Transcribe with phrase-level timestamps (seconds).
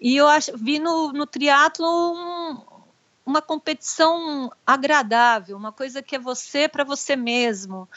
[0.00, 2.62] E eu acho, vi no, no triatlo um,
[3.24, 7.88] uma competição agradável, uma coisa que é você para você mesmo.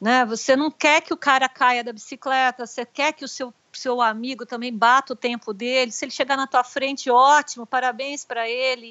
[0.00, 0.24] Né?
[0.26, 4.00] Você não quer que o cara caia da bicicleta, você quer que o seu, seu
[4.00, 5.90] amigo também bata o tempo dele.
[5.90, 8.90] Se ele chegar na tua frente, ótimo, parabéns para ele.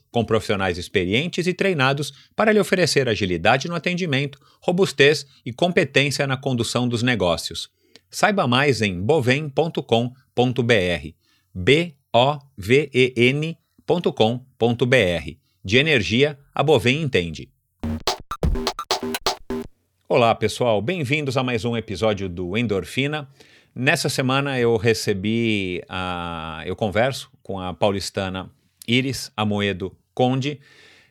[0.11, 6.35] com profissionais experientes e treinados para lhe oferecer agilidade no atendimento, robustez e competência na
[6.35, 7.69] condução dos negócios.
[8.09, 9.81] Saiba mais em bovem.com.br.
[11.53, 14.45] B O V E N.com.br.
[15.63, 17.49] De energia, a Bovem entende.
[20.09, 23.29] Olá, pessoal, bem-vindos a mais um episódio do Endorfina.
[23.73, 28.51] Nessa semana eu recebi a eu converso com a paulistana
[28.85, 30.59] Iris Amoedo Conde,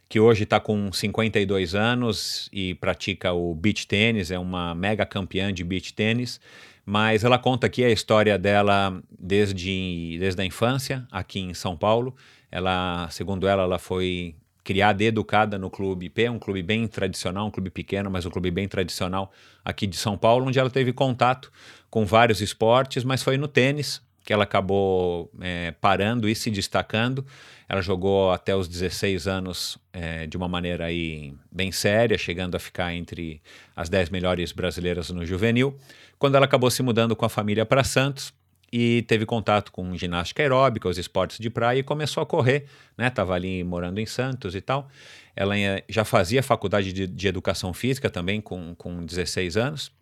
[0.08, 5.52] que hoje está com 52 anos e pratica o beach tênis, é uma mega campeã
[5.52, 6.40] de beach tênis,
[6.84, 12.16] mas ela conta aqui a história dela desde, desde a infância, aqui em São Paulo.
[12.50, 17.46] Ela, segundo ela, ela foi criada e educada no Clube IP, um clube bem tradicional,
[17.46, 19.32] um clube pequeno, mas um clube bem tradicional
[19.64, 21.52] aqui de São Paulo, onde ela teve contato
[21.88, 27.24] com vários esportes, mas foi no tênis que ela acabou é, parando e se destacando.
[27.68, 32.58] Ela jogou até os 16 anos é, de uma maneira aí bem séria, chegando a
[32.58, 33.40] ficar entre
[33.74, 35.76] as 10 melhores brasileiras no juvenil.
[36.18, 38.32] Quando ela acabou se mudando com a família para Santos
[38.72, 42.66] e teve contato com ginástica aeróbica, os esportes de praia e começou a correr,
[42.96, 43.08] né?
[43.10, 44.88] Tava ali morando em Santos e tal.
[45.34, 49.92] Ela é, já fazia faculdade de, de educação física também com, com 16 anos.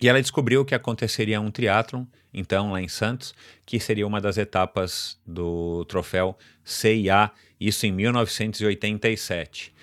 [0.00, 3.34] E ela descobriu que aconteceria um triatlon, então, lá em Santos,
[3.66, 9.74] que seria uma das etapas do troféu CIA, isso em 1987.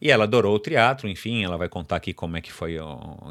[0.00, 2.76] E ela adorou o triatlo, enfim, ela vai contar aqui como é que foi,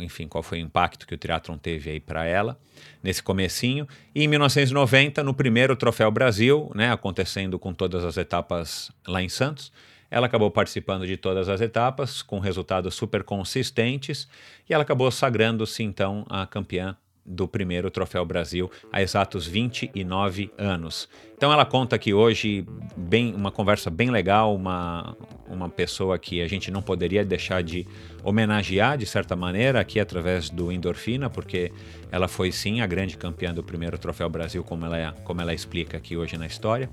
[0.01, 2.59] enfim, qual foi o impacto que o triatlon teve aí para ela
[3.01, 3.87] nesse comecinho.
[4.15, 9.29] E em 1990, no primeiro Troféu Brasil, né, acontecendo com todas as etapas lá em
[9.29, 9.71] Santos,
[10.13, 14.27] ela acabou participando de todas as etapas, com resultados super consistentes,
[14.69, 21.09] e ela acabou sagrando-se então a campeã do primeiro Troféu Brasil há exatos 29 anos.
[21.35, 22.65] Então ela conta aqui hoje
[22.95, 25.15] bem uma conversa bem legal, uma,
[25.47, 27.87] uma pessoa que a gente não poderia deixar de
[28.23, 31.71] homenagear de certa maneira aqui através do Endorfina, porque
[32.11, 35.53] ela foi sim a grande campeã do primeiro Troféu Brasil, como ela, é, como ela
[35.53, 36.89] explica aqui hoje na história.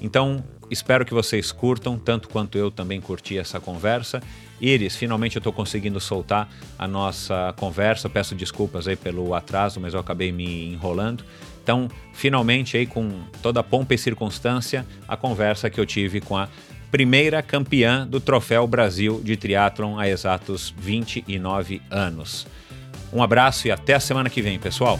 [0.00, 4.20] Então espero que vocês curtam, tanto quanto eu também curti essa conversa
[4.62, 8.08] Iris, finalmente eu estou conseguindo soltar a nossa conversa.
[8.08, 11.24] Peço desculpas aí pelo atraso, mas eu acabei me enrolando.
[11.62, 16.36] Então, finalmente aí com toda a pompa e circunstância, a conversa que eu tive com
[16.36, 16.48] a
[16.92, 22.46] primeira campeã do Troféu Brasil de Triathlon há exatos 29 anos.
[23.12, 24.98] Um abraço e até a semana que vem, pessoal.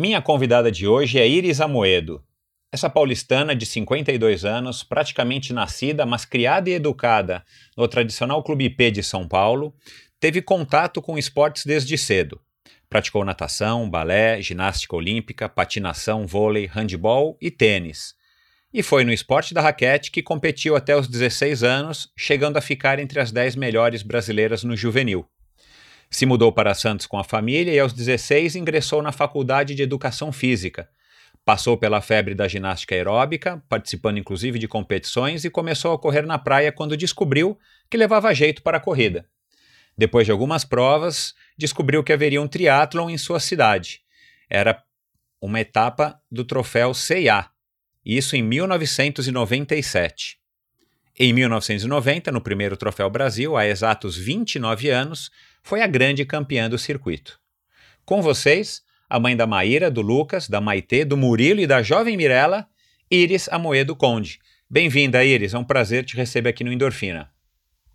[0.00, 2.24] Minha convidada de hoje é Iris Amoedo.
[2.72, 7.44] Essa paulistana de 52 anos, praticamente nascida, mas criada e educada
[7.76, 9.74] no tradicional Clube IP de São Paulo,
[10.18, 12.40] teve contato com esportes desde cedo.
[12.88, 18.14] Praticou natação, balé, ginástica olímpica, patinação, vôlei, handebol e tênis.
[18.72, 22.98] E foi no esporte da raquete que competiu até os 16 anos, chegando a ficar
[22.98, 25.28] entre as 10 melhores brasileiras no juvenil.
[26.10, 30.32] Se mudou para Santos com a família e aos 16 ingressou na Faculdade de Educação
[30.32, 30.88] Física.
[31.44, 36.36] Passou pela febre da ginástica aeróbica, participando inclusive de competições e começou a correr na
[36.36, 37.56] praia quando descobriu
[37.88, 39.24] que levava jeito para a corrida.
[39.96, 44.00] Depois de algumas provas, descobriu que haveria um triatlon em sua cidade.
[44.48, 44.82] Era
[45.40, 47.48] uma etapa do troféu CIA,
[48.04, 50.39] isso em 1997.
[51.18, 55.30] Em 1990, no primeiro Troféu Brasil, há exatos 29 anos,
[55.62, 57.38] foi a grande campeã do circuito.
[58.04, 62.16] Com vocês, a mãe da Maíra, do Lucas, da Maitê, do Murilo e da jovem
[62.16, 62.66] Mirella,
[63.10, 64.38] Iris Amoedo Conde.
[64.68, 65.52] Bem-vinda, Iris.
[65.52, 67.28] É um prazer te receber aqui no Endorfina.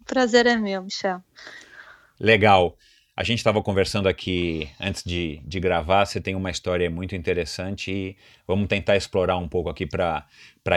[0.06, 1.24] Prazer é meu, Michel.
[2.20, 2.78] Legal.
[3.16, 6.06] A gente estava conversando aqui antes de, de gravar.
[6.06, 10.28] Você tem uma história muito interessante e vamos tentar explorar um pouco aqui para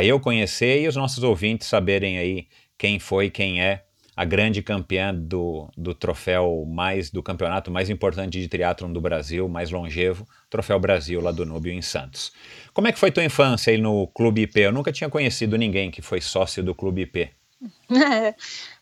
[0.04, 2.46] eu conhecer e os nossos ouvintes saberem aí
[2.78, 3.82] quem foi, quem é
[4.18, 9.48] a grande campeã do, do troféu mais do campeonato mais importante de triatlon do Brasil,
[9.48, 12.32] mais longevo, Troféu Brasil lá do Núbio em Santos.
[12.72, 14.58] Como é que foi tua infância aí no Clube IP?
[14.58, 17.30] Eu nunca tinha conhecido ninguém que foi sócio do Clube IP.
[17.90, 18.34] É,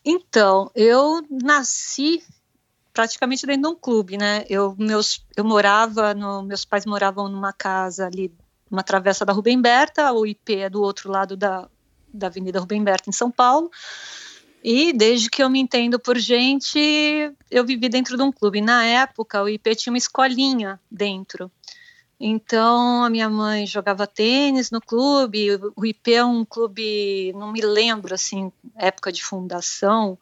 [0.05, 2.21] então, eu nasci
[2.97, 4.43] praticamente dentro de um clube, né?
[4.49, 8.33] Eu, meus, eu morava, no, meus pais moravam numa casa ali,
[8.71, 11.69] uma travessa da Rubem Berta, o IP é do outro lado da,
[12.11, 13.69] da Avenida Rubem Berta, em São Paulo.
[14.63, 16.79] E desde que eu me entendo por gente,
[17.51, 18.61] eu vivi dentro de um clube.
[18.61, 21.51] Na época, o IP tinha uma escolinha dentro.
[22.19, 25.49] Então, a minha mãe jogava tênis no clube.
[25.75, 30.17] O IP é um clube, não me lembro assim, época de fundação,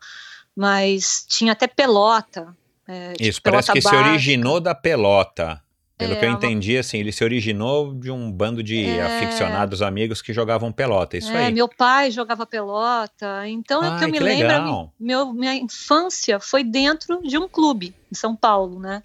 [0.53, 2.53] mas tinha até pelota.
[2.87, 5.61] É, Isso, pelota parece que se originou da pelota.
[5.97, 9.81] Pelo é, que eu entendi, assim, ele se originou de um bando de é, aficionados
[9.81, 11.53] amigos que jogavam pelota, isso é, aí.
[11.53, 16.37] Meu pai jogava pelota, então é o que eu me que lembro, meu, minha infância
[16.37, 19.01] foi dentro de um clube em São Paulo, né?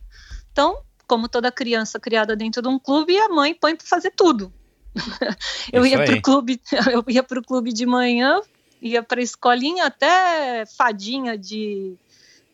[0.50, 4.52] Então, como toda criança criada dentro de um clube, a mãe põe para fazer tudo.
[5.72, 6.60] eu isso ia para o clube,
[6.92, 8.40] eu ia para o clube de manhã,
[8.82, 11.94] ia para a escolinha até fadinha de,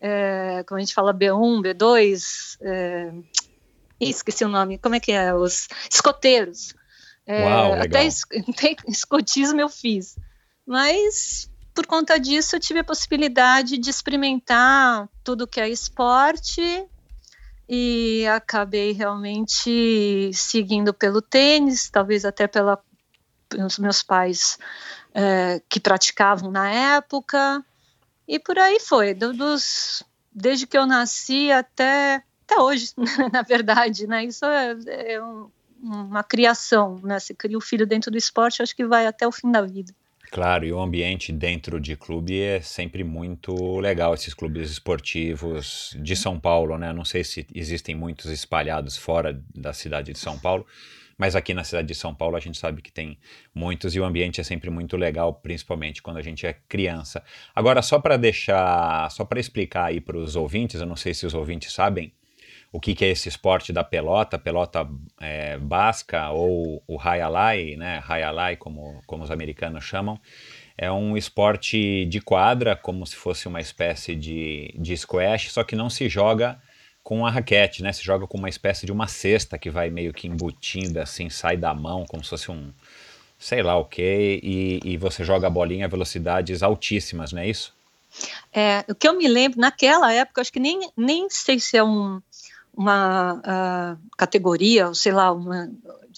[0.01, 3.13] é, como a gente fala, B1, B2, é,
[3.99, 5.33] esqueci o nome, como é que é?
[5.33, 6.73] Os escoteiros.
[7.25, 10.17] É, Uau, até, até escotismo eu fiz.
[10.65, 16.87] Mas por conta disso eu tive a possibilidade de experimentar tudo que é esporte
[17.69, 22.79] e acabei realmente seguindo pelo tênis, talvez até pela,
[23.49, 24.57] pelos meus pais
[25.13, 27.63] é, que praticavam na época
[28.27, 30.03] e por aí foi, dos,
[30.33, 32.91] desde que eu nasci até até hoje,
[33.31, 34.23] na verdade, né?
[34.23, 34.75] Isso é,
[35.13, 35.49] é um,
[35.83, 37.19] uma criação, né?
[37.19, 39.93] Você cria o filho dentro do esporte, acho que vai até o fim da vida.
[40.31, 46.15] Claro, e o ambiente dentro de clube é sempre muito legal, esses clubes esportivos de
[46.15, 46.91] São Paulo, né?
[46.91, 50.65] Não sei se existem muitos espalhados fora da cidade de São Paulo,
[51.17, 53.17] mas aqui na cidade de São Paulo a gente sabe que tem
[53.53, 57.23] muitos e o ambiente é sempre muito legal, principalmente quando a gente é criança.
[57.55, 61.25] Agora, só para deixar, só para explicar aí para os ouvintes, eu não sei se
[61.25, 62.13] os ouvintes sabem,
[62.71, 64.87] o que, que, é esse esporte da pelota, pelota
[65.19, 70.19] é, basca ou o Hayalai, né, Hayalai como, como os americanos chamam,
[70.77, 75.75] é um esporte de quadra, como se fosse uma espécie de, de squash, só que
[75.75, 76.59] não se joga
[77.07, 80.13] com a raquete, né, se joga com uma espécie de uma cesta que vai meio
[80.13, 82.69] que embutindo, assim, sai da mão, como se fosse um,
[83.39, 87.47] sei lá o que, e, e você joga a bolinha a velocidades altíssimas, não é
[87.47, 87.73] isso?
[88.51, 91.83] É, o que eu me lembro, naquela época, acho que nem, nem sei se é
[91.83, 92.21] um,
[92.75, 95.71] uma uh, categoria, ou sei lá, uma,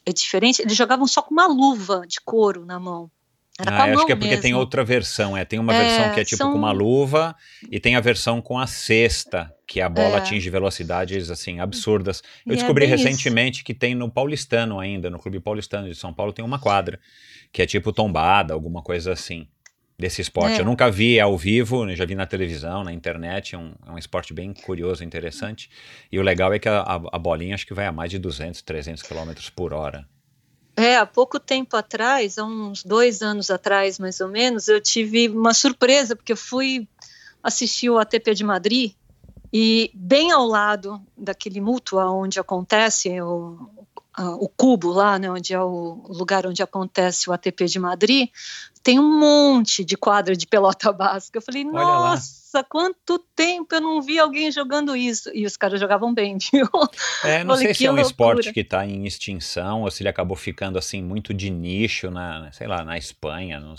[0.03, 3.11] é diferente, eles jogavam só com uma luva de couro na mão.
[3.59, 4.41] Era ah, acho que é porque mesmo.
[4.41, 5.45] tem outra versão, é.
[5.45, 6.51] Tem uma é, versão que é tipo são...
[6.51, 7.35] com uma luva
[7.69, 10.17] e tem a versão com a cesta, que a bola é.
[10.17, 12.23] atinge velocidades assim absurdas.
[12.43, 13.65] Eu e é descobri é recentemente isso.
[13.65, 16.99] que tem no Paulistano ainda, no Clube Paulistano de São Paulo tem uma quadra
[17.53, 19.47] que é tipo tombada, alguma coisa assim
[19.95, 20.57] desse esporte.
[20.57, 20.61] É.
[20.61, 23.91] Eu nunca vi ao vivo, né, já vi na televisão, na internet, é um, é
[23.91, 25.69] um esporte bem curioso, interessante.
[26.11, 28.63] E o legal é que a, a bolinha acho que vai a mais de 200,
[28.63, 30.03] 300 km por hora.
[30.75, 35.27] É, há pouco tempo atrás, há uns dois anos atrás, mais ou menos, eu tive
[35.27, 36.87] uma surpresa, porque eu fui
[37.43, 38.93] assistir o ATP de Madrid
[39.51, 43.69] e bem ao lado daquele mútuo onde acontece o,
[44.27, 48.29] o cubo lá, né, onde é o lugar onde acontece o ATP de Madrid,
[48.83, 51.37] tem um monte de quadra de pelota basca.
[51.37, 52.63] Eu falei, Olha nossa, lá.
[52.63, 55.29] quanto tempo eu não vi alguém jogando isso.
[55.33, 56.67] E os caras jogavam bem, viu?
[57.23, 58.09] É, não falei, sei se é um loucura.
[58.09, 62.51] esporte que está em extinção ou se ele acabou ficando assim muito de nicho na,
[62.51, 63.75] sei lá, na Espanha, não,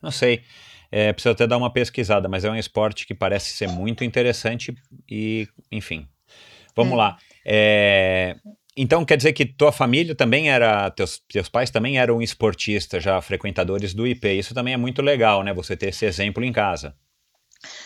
[0.00, 0.42] não sei.
[0.90, 4.74] É, precisa até dar uma pesquisada, mas é um esporte que parece ser muito interessante
[5.10, 6.06] e, enfim.
[6.76, 6.96] Vamos é.
[6.96, 7.18] lá.
[7.44, 8.36] É,
[8.76, 13.20] Então quer dizer que tua família também era, teus, teus pais também eram esportistas, já
[13.20, 14.26] frequentadores do IP.
[14.32, 15.52] Isso também é muito legal, né?
[15.52, 16.96] Você ter esse exemplo em casa.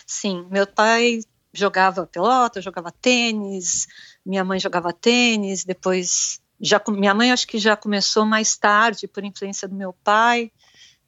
[0.05, 1.19] Sim, meu pai
[1.53, 3.87] jogava pelota, jogava tênis,
[4.25, 9.23] minha mãe jogava tênis, depois já minha mãe acho que já começou mais tarde por
[9.23, 10.51] influência do meu pai,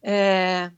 [0.04, 0.72] é,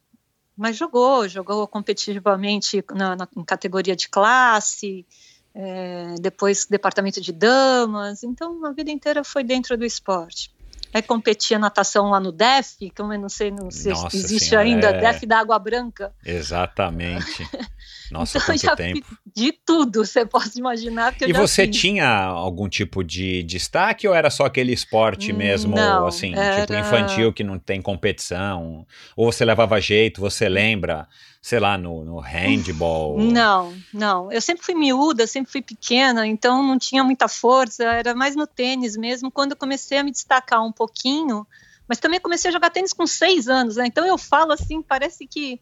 [0.56, 5.06] mas jogou, jogou competitivamente na, na categoria de classe,
[5.54, 10.52] é, depois departamento de damas, então a vida inteira foi dentro do esporte.
[10.94, 14.68] Aí competia natação lá no DEF, que eu não sei, não sei se existe senhora,
[14.68, 15.00] ainda, é...
[15.00, 16.14] DEF da Água Branca.
[16.26, 17.48] Exatamente.
[18.12, 19.18] Nossa, então, quanto tempo.
[19.34, 21.16] De tudo, você pode imaginar.
[21.22, 21.78] e você fiz.
[21.80, 26.66] tinha algum tipo de destaque ou era só aquele esporte mesmo, não, assim, era...
[26.66, 28.86] tipo infantil que não tem competição?
[29.16, 31.08] Ou você levava jeito, você lembra?
[31.42, 33.18] Sei lá, no, no handball?
[33.18, 34.32] Não, não.
[34.32, 38.46] Eu sempre fui miúda, sempre fui pequena, então não tinha muita força, era mais no
[38.46, 39.32] tênis mesmo.
[39.32, 41.46] Quando eu comecei a me destacar um pouquinho,
[41.88, 43.88] mas também comecei a jogar tênis com seis anos, né?
[43.88, 45.60] Então eu falo assim, parece que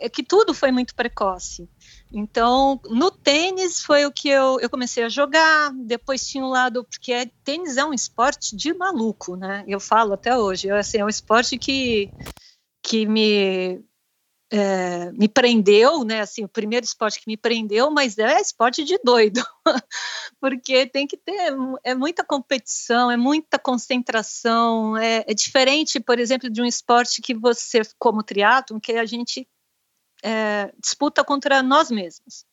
[0.00, 1.68] é que tudo foi muito precoce.
[2.12, 6.84] Então, no tênis foi o que eu, eu comecei a jogar, depois tinha um lado,
[6.84, 9.64] porque é, tênis é um esporte de maluco, né?
[9.66, 12.10] Eu falo até hoje, assim, é um esporte que,
[12.80, 13.84] que me,
[14.50, 16.20] é, me prendeu, né?
[16.20, 19.44] Assim, o primeiro esporte que me prendeu, mas é esporte de doido,
[20.40, 21.52] porque tem que ter
[21.84, 27.34] é muita competição, é muita concentração, é, é diferente, por exemplo, de um esporte que
[27.34, 29.46] você, como triatlo, que a gente
[30.22, 32.46] é, disputa contra nós mesmos.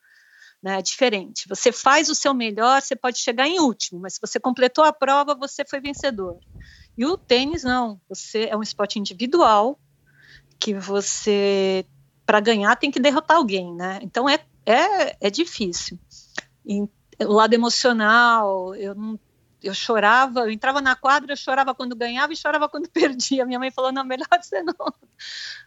[0.64, 1.48] Né, é diferente.
[1.48, 4.92] Você faz o seu melhor, você pode chegar em último, mas se você completou a
[4.92, 6.40] prova, você foi vencedor.
[6.98, 9.80] E o tênis não, você é um esporte individual
[10.66, 11.86] que você
[12.26, 14.00] para ganhar tem que derrotar alguém, né?
[14.02, 16.00] Então é é, é difícil.
[16.66, 16.82] E,
[17.20, 19.20] o lado emocional, eu não
[19.62, 23.46] eu chorava, eu entrava na quadra, eu chorava quando ganhava e chorava quando perdia.
[23.46, 24.74] Minha mãe falou: não, melhor você não,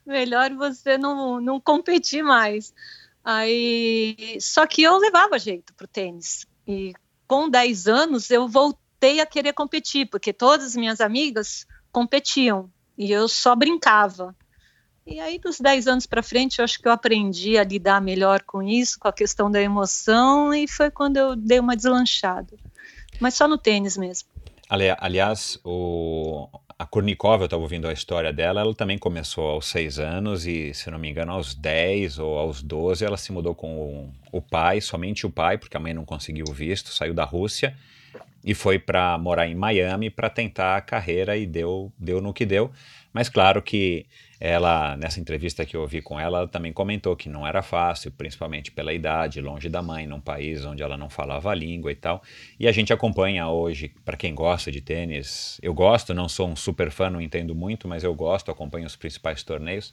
[0.05, 2.75] melhor você não, não competir mais.
[3.23, 6.45] Aí, só que eu levava jeito pro tênis.
[6.67, 6.93] E
[7.25, 13.13] com 10 anos eu voltei a querer competir, porque todas as minhas amigas competiam e
[13.13, 14.35] eu só brincava.
[15.11, 18.43] E aí, dos 10 anos para frente, eu acho que eu aprendi a lidar melhor
[18.43, 22.55] com isso, com a questão da emoção, e foi quando eu dei uma deslanchada
[23.21, 24.29] mas só no tênis mesmo.
[24.69, 26.49] Ali, aliás, o,
[26.79, 30.75] a Kurnikova, eu estava ouvindo a história dela, ela também começou aos 6 anos e,
[30.75, 34.43] se não me engano, aos 10 ou aos 12 ela se mudou com o, o
[34.43, 37.75] pai, somente o pai, porque a mãe não conseguiu o visto, saiu da Rússia
[38.45, 42.45] e foi para morar em Miami para tentar a carreira e deu, deu no que
[42.45, 42.71] deu.
[43.13, 44.07] Mas claro que
[44.41, 48.13] ela, nessa entrevista que eu ouvi com ela, ela também comentou que não era fácil,
[48.13, 51.97] principalmente pela idade, longe da mãe, num país onde ela não falava a língua e
[51.97, 52.23] tal.
[52.59, 56.55] E a gente acompanha hoje, para quem gosta de tênis, eu gosto, não sou um
[56.55, 59.93] super fã, não entendo muito, mas eu gosto, acompanho os principais torneios.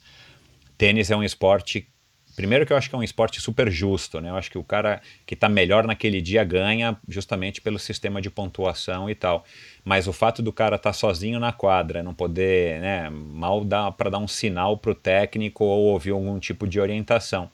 [0.77, 1.87] Tênis é um esporte
[2.35, 4.29] Primeiro que eu acho que é um esporte super justo, né?
[4.29, 8.29] Eu acho que o cara que está melhor naquele dia ganha justamente pelo sistema de
[8.29, 9.45] pontuação e tal.
[9.85, 13.89] Mas o fato do cara estar tá sozinho na quadra, não poder, né, mal dá
[13.89, 17.49] para dar um sinal para o técnico ou ouvir algum tipo de orientação.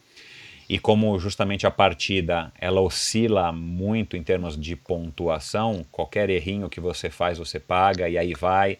[0.67, 6.79] E como justamente a partida ela oscila muito em termos de pontuação, qualquer errinho que
[6.79, 8.79] você faz você paga e aí vai.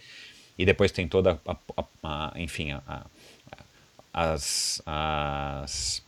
[0.57, 3.05] E depois tem toda a, a, a enfim, a,
[4.13, 6.03] as, as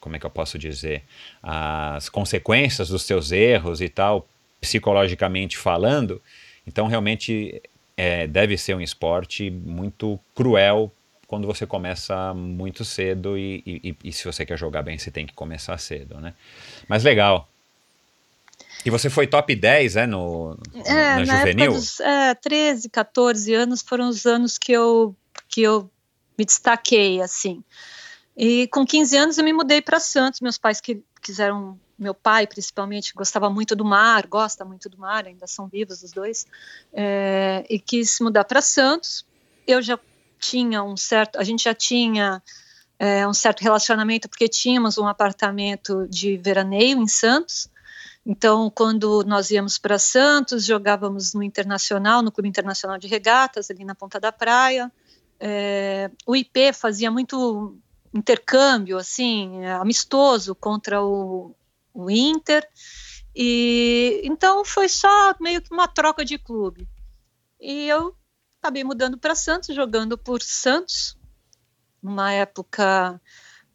[0.00, 1.04] como é que eu posso dizer?
[1.42, 4.28] As consequências dos seus erros e tal
[4.60, 6.22] psicologicamente falando
[6.66, 7.60] então realmente
[7.96, 10.90] é, deve ser um esporte muito cruel
[11.26, 15.26] quando você começa muito cedo e, e, e, se você quer jogar bem você tem
[15.26, 16.34] que começar cedo né?
[16.88, 17.48] Mas legal.
[18.84, 21.72] E você foi top 10, é, no, é, na, na juvenil?
[21.72, 25.14] Dos, é, 13, 14 anos foram os anos que eu,
[25.48, 25.88] que eu
[26.42, 27.62] me destaquei, assim.
[28.36, 30.40] E com 15 anos eu me mudei para Santos.
[30.40, 35.26] Meus pais que quiseram, meu pai principalmente gostava muito do mar, gosta muito do mar,
[35.26, 36.46] ainda são vivos os dois,
[36.92, 39.24] é, e quis mudar para Santos.
[39.66, 39.98] Eu já
[40.40, 42.42] tinha um certo, a gente já tinha
[42.98, 47.70] é, um certo relacionamento porque tínhamos um apartamento de veraneio em Santos.
[48.26, 53.84] Então, quando nós íamos para Santos, jogávamos no Internacional, no Clube Internacional de Regatas, ali
[53.84, 54.90] na Ponta da Praia
[55.44, 57.76] é, o IP fazia muito
[58.14, 61.52] intercâmbio, assim, amistoso contra o,
[61.92, 62.64] o Inter,
[63.34, 66.88] e então foi só meio que uma troca de clube.
[67.60, 68.14] E eu
[68.60, 71.18] acabei mudando para Santos, jogando por Santos,
[72.00, 73.20] numa época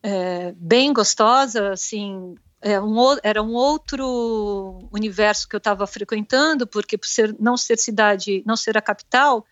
[0.02, 6.98] é, bem gostosa, assim, é um, era um outro universo que eu estava frequentando, porque
[6.98, 9.46] por ser, não ser cidade, não ser a capital,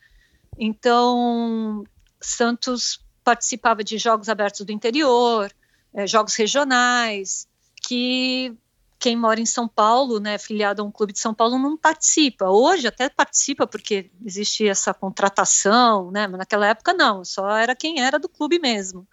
[0.58, 1.84] então
[2.26, 5.52] Santos participava de jogos abertos do interior,
[5.94, 7.48] é, jogos regionais,
[7.82, 8.56] que
[9.00, 12.50] quem mora em São Paulo, né, filiado a um clube de São Paulo, não participa.
[12.50, 18.02] Hoje até participa porque existe essa contratação, né, mas naquela época não, só era quem
[18.02, 19.08] era do clube mesmo,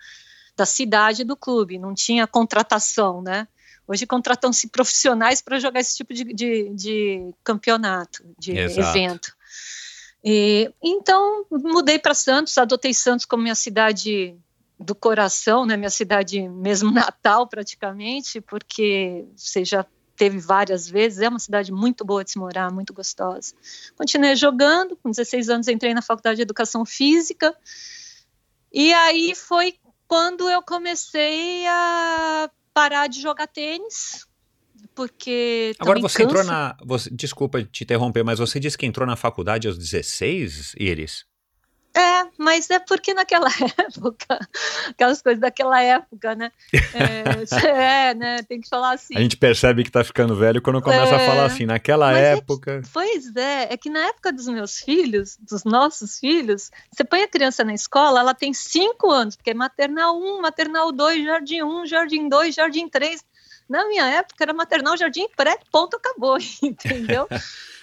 [0.56, 3.46] da cidade do clube, não tinha contratação, né.
[3.86, 8.96] Hoje contratam-se profissionais para jogar esse tipo de, de, de campeonato, de Exato.
[8.96, 9.36] evento.
[10.24, 14.36] E, então, mudei para Santos, adotei Santos como minha cidade
[14.78, 19.84] do coração, né, minha cidade mesmo natal praticamente, porque você já
[20.16, 23.54] teve várias vezes, é uma cidade muito boa de se morar, muito gostosa.
[23.96, 27.56] Continuei jogando, com 16 anos entrei na faculdade de Educação Física,
[28.72, 29.74] e aí foi
[30.06, 34.26] quando eu comecei a parar de jogar tênis,
[34.94, 35.74] porque.
[35.78, 36.28] Agora você cansa.
[36.28, 36.76] entrou na.
[36.84, 41.24] Você, desculpa te interromper, mas você disse que entrou na faculdade aos 16, Iris?
[41.94, 44.38] É, mas é porque naquela época,
[44.88, 46.50] aquelas coisas daquela época, né?
[46.72, 47.52] É,
[48.10, 48.42] é, né?
[48.44, 49.14] Tem que falar assim.
[49.14, 52.78] A gente percebe que tá ficando velho quando começa é, a falar assim, naquela época.
[52.78, 57.04] É que, pois é, é que na época dos meus filhos, dos nossos filhos, você
[57.04, 61.24] põe a criança na escola, ela tem cinco anos, porque é maternal 1, maternal 2,
[61.24, 63.22] jardim 1, jardim 2, jardim 3.
[63.68, 67.26] Na minha época era maternal, jardim pré, ponto, acabou, entendeu?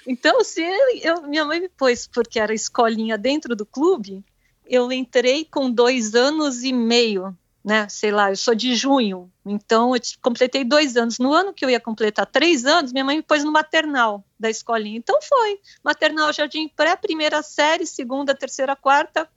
[0.08, 0.64] Então, se
[1.04, 4.24] eu, minha mãe me pôs porque era escolinha dentro do clube,
[4.66, 7.88] eu entrei com dois anos e meio, né?
[7.90, 11.20] Sei lá, eu sou de junho, então eu completei dois anos.
[11.20, 14.50] No ano que eu ia completar três anos, minha mãe me pôs no maternal da
[14.50, 14.98] escolinha.
[14.98, 19.30] Então foi maternal, jardim pré, primeira série, segunda, terceira, quarta.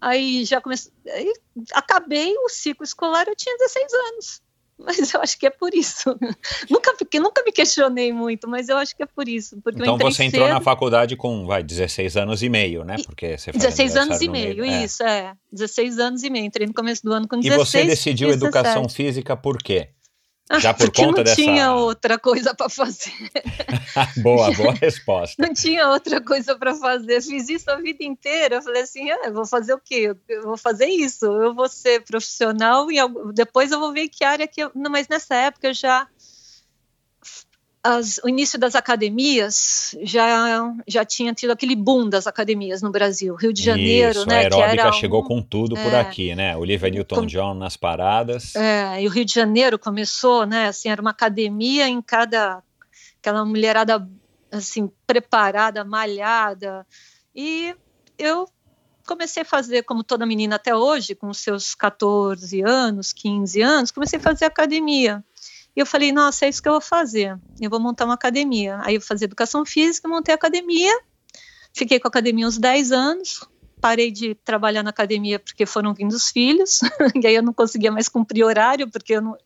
[0.00, 1.32] Aí já comecei, aí
[1.72, 4.42] acabei o ciclo escolar, eu tinha 16 anos
[4.84, 6.16] mas eu acho que é por isso.
[6.70, 9.56] nunca, fiquei, nunca me questionei muito, mas eu acho que é por isso.
[9.66, 12.96] então você entrou cedo, na faculdade com, vai, 16 anos e meio, né?
[13.04, 15.18] Porque você 16 anos e meio, meio, isso, é.
[15.18, 15.32] é.
[15.52, 16.44] 16 anos e meio.
[16.44, 17.54] Entrei no começo do ano com 16.
[17.54, 19.90] E você decidiu educação física por quê?
[20.58, 21.36] Já por Porque conta não dessa.
[21.36, 23.12] tinha outra coisa para fazer.
[24.20, 25.40] boa, boa resposta.
[25.40, 27.22] Não tinha outra coisa para fazer.
[27.22, 28.56] Fiz isso a vida inteira.
[28.56, 30.14] Eu falei assim: ah, vou fazer o quê?
[30.28, 31.26] Eu vou fazer isso.
[31.26, 32.96] Eu vou ser profissional e
[33.32, 34.70] depois eu vou ver que área que eu.
[34.74, 36.08] Não, mas nessa época eu já
[37.82, 43.34] as, o início das academias já, já tinha tido aquele boom das academias no Brasil.
[43.34, 44.36] Rio de Janeiro, Isso, né?
[44.36, 46.56] A aeróbica chegou um, com tudo é, por aqui, né?
[46.56, 48.54] Olivia Newton-John nas paradas.
[48.54, 50.68] É, e o Rio de Janeiro começou, né?
[50.68, 52.62] Assim, era uma academia em cada...
[53.18, 54.08] Aquela mulherada,
[54.50, 56.86] assim, preparada, malhada.
[57.34, 57.74] E
[58.18, 58.46] eu
[59.06, 64.18] comecei a fazer, como toda menina até hoje, com seus 14 anos, 15 anos, comecei
[64.18, 65.24] a fazer academia.
[65.74, 67.38] E eu falei, nossa, é isso que eu vou fazer.
[67.60, 68.80] Eu vou montar uma academia.
[68.82, 70.92] Aí eu fazia educação física, montei a academia.
[71.72, 73.46] Fiquei com a academia uns 10 anos.
[73.80, 76.80] Parei de trabalhar na academia porque foram vindo os filhos.
[77.22, 79.36] e aí eu não conseguia mais cumprir horário, porque eu não,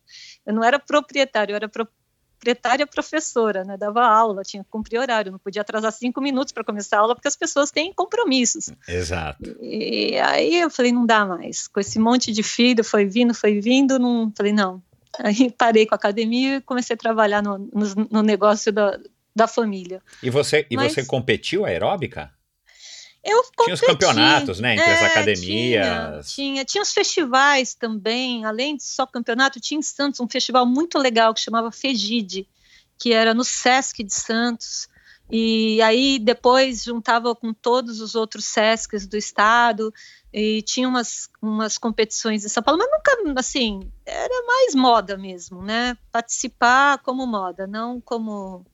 [0.47, 3.77] eu não era proprietário, eu era proprietária professora, né?
[3.77, 7.15] Dava aula, tinha que cumprir horário, não podia atrasar cinco minutos para começar a aula,
[7.15, 8.71] porque as pessoas têm compromissos.
[8.89, 9.57] Exato.
[9.61, 11.69] E, e aí eu falei, não dá mais.
[11.69, 14.33] Com esse monte de filho, foi vindo, foi vindo, não.
[14.37, 14.83] Falei, não,
[15.21, 18.99] Aí parei com a academia e comecei a trabalhar no, no, no negócio da,
[19.35, 20.03] da família.
[20.23, 22.33] E você, e Mas, você competiu aeróbica?
[23.25, 25.87] Eu competi, tinha os campeonatos, né, entre é, as academias.
[25.87, 30.67] Tinha, tinha, tinha os festivais também, além de só campeonato, tinha em Santos um festival
[30.67, 32.47] muito legal que chamava Fegide,
[32.99, 34.89] que era no Sesc de Santos.
[35.31, 39.93] E aí depois juntava com todos os outros SESCs do estado
[40.33, 45.63] e tinha umas, umas competições em São Paulo, mas nunca, assim, era mais moda mesmo,
[45.63, 45.97] né?
[46.13, 48.67] Participar como moda, não como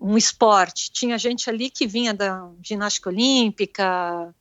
[0.00, 0.90] um esporte.
[0.90, 4.34] Tinha gente ali que vinha da ginástica olímpica,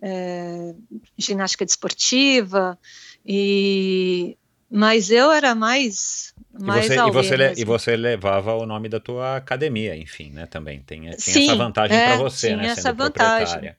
[0.00, 0.74] é,
[1.18, 2.78] ginástica desportiva,
[3.24, 4.36] e
[4.70, 9.00] mas eu era mais mais e você, e você, e você levava o nome da
[9.00, 10.46] tua academia, enfim, né?
[10.46, 12.68] Também tem, tinha Sim, essa vantagem é, para você, tinha né?
[12.68, 13.76] Essa vantagem.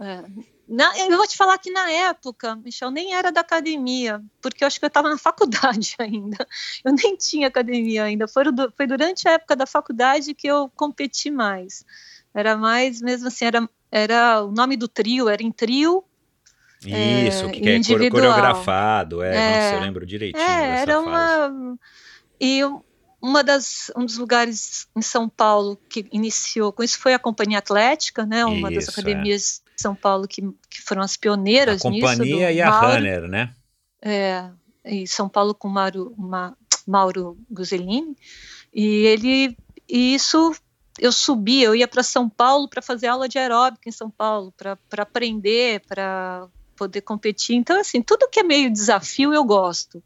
[0.00, 0.24] É.
[0.66, 4.66] Na, eu vou te falar que na época, Michel, nem era da academia, porque eu
[4.66, 6.46] acho que eu estava na faculdade ainda.
[6.84, 8.26] Eu nem tinha academia ainda.
[8.26, 8.44] Foi,
[8.76, 11.84] foi durante a época da faculdade que eu competi mais.
[12.34, 16.04] Era mais, mesmo assim, era, era o nome do trio, era em trio
[16.88, 20.42] isso, é, que é coreografado, é, é, nossa, eu lembro direitinho.
[20.42, 21.06] É, era fase.
[21.06, 21.78] uma.
[22.44, 22.60] E
[23.20, 27.58] uma das, um dos lugares em São Paulo que iniciou com isso foi a Companhia
[27.58, 28.44] Atlética, né?
[28.44, 29.74] Uma isso, das academias é.
[29.74, 32.06] de São Paulo que, que foram as pioneiras a nisso.
[32.06, 33.54] Companhia e a Runner, né?
[34.02, 34.50] É,
[34.84, 36.54] e São Paulo com uma,
[36.86, 38.14] Mauro Guzelini,
[38.72, 39.56] e ele
[39.88, 40.54] e isso
[40.98, 44.52] eu subia, eu ia para São Paulo para fazer aula de aeróbica em São Paulo,
[44.56, 47.56] para aprender, para poder competir.
[47.56, 50.02] Então, assim, tudo que é meio desafio eu gosto.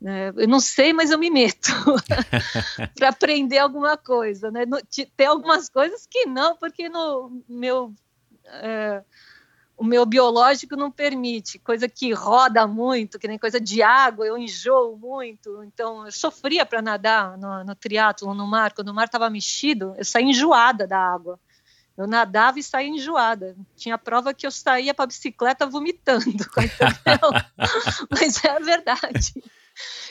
[0.00, 0.28] Né?
[0.36, 1.70] Eu não sei, mas eu me meto
[2.94, 4.50] para aprender alguma coisa.
[4.50, 4.66] Né?
[4.66, 4.78] No,
[5.16, 7.94] tem algumas coisas que não, porque no meu.
[8.46, 9.02] É,
[9.76, 14.38] o meu biológico não permite, coisa que roda muito, que nem coisa de água, eu
[14.38, 19.04] enjoo muito, então eu sofria para nadar no, no triatlo, no mar, quando o mar
[19.04, 21.38] estava mexido, eu saía enjoada da água.
[21.96, 23.56] Eu nadava e saía enjoada.
[23.74, 26.26] Tinha prova que eu saía para bicicleta vomitando?
[28.10, 29.32] Mas é a verdade.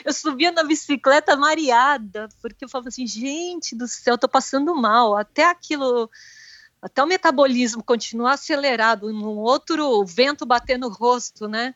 [0.04, 5.16] Eu subia na bicicleta mareada, porque eu falava assim, gente do céu, tô passando mal.
[5.16, 6.10] Até aquilo
[6.80, 11.74] até o metabolismo continuar acelerado, num outro vento bater no rosto, né?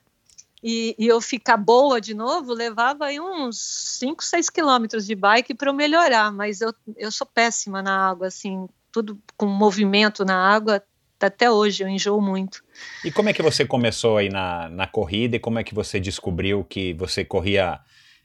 [0.63, 5.55] E, e eu ficar boa de novo, levava aí uns 5, 6 quilômetros de bike
[5.55, 10.37] para eu melhorar, mas eu, eu sou péssima na água, assim, tudo com movimento na
[10.37, 10.81] água,
[11.27, 12.63] até hoje eu enjoo muito.
[13.03, 15.99] E como é que você começou aí na, na corrida e como é que você
[15.99, 17.79] descobriu que você corria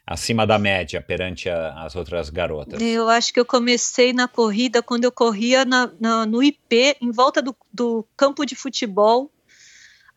[0.06, 2.80] acima da média perante a, as outras garotas?
[2.80, 7.10] Eu acho que eu comecei na corrida quando eu corria na, na, no IP, em
[7.10, 9.30] volta do, do campo de futebol.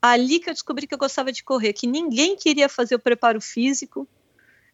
[0.01, 3.41] Ali que eu descobri que eu gostava de correr, que ninguém queria fazer o preparo
[3.41, 4.07] físico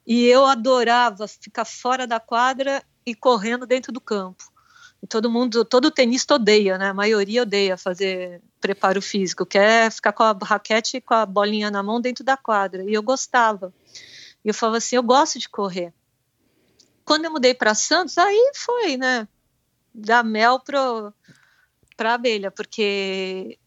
[0.05, 4.54] e eu adorava ficar fora da quadra e correndo dentro do campo.
[5.07, 6.89] Todo mundo, todo tenista odeia, né?
[6.89, 11.69] A maioria odeia fazer preparo físico, quer ficar com a raquete e com a bolinha
[11.69, 12.83] na mão dentro da quadra.
[12.83, 13.73] E eu gostava.
[14.43, 15.93] E eu falava assim, eu gosto de correr.
[17.03, 19.27] Quando eu mudei para Santos, aí foi, né?
[19.93, 21.13] Da mel para
[22.13, 23.59] abelha, porque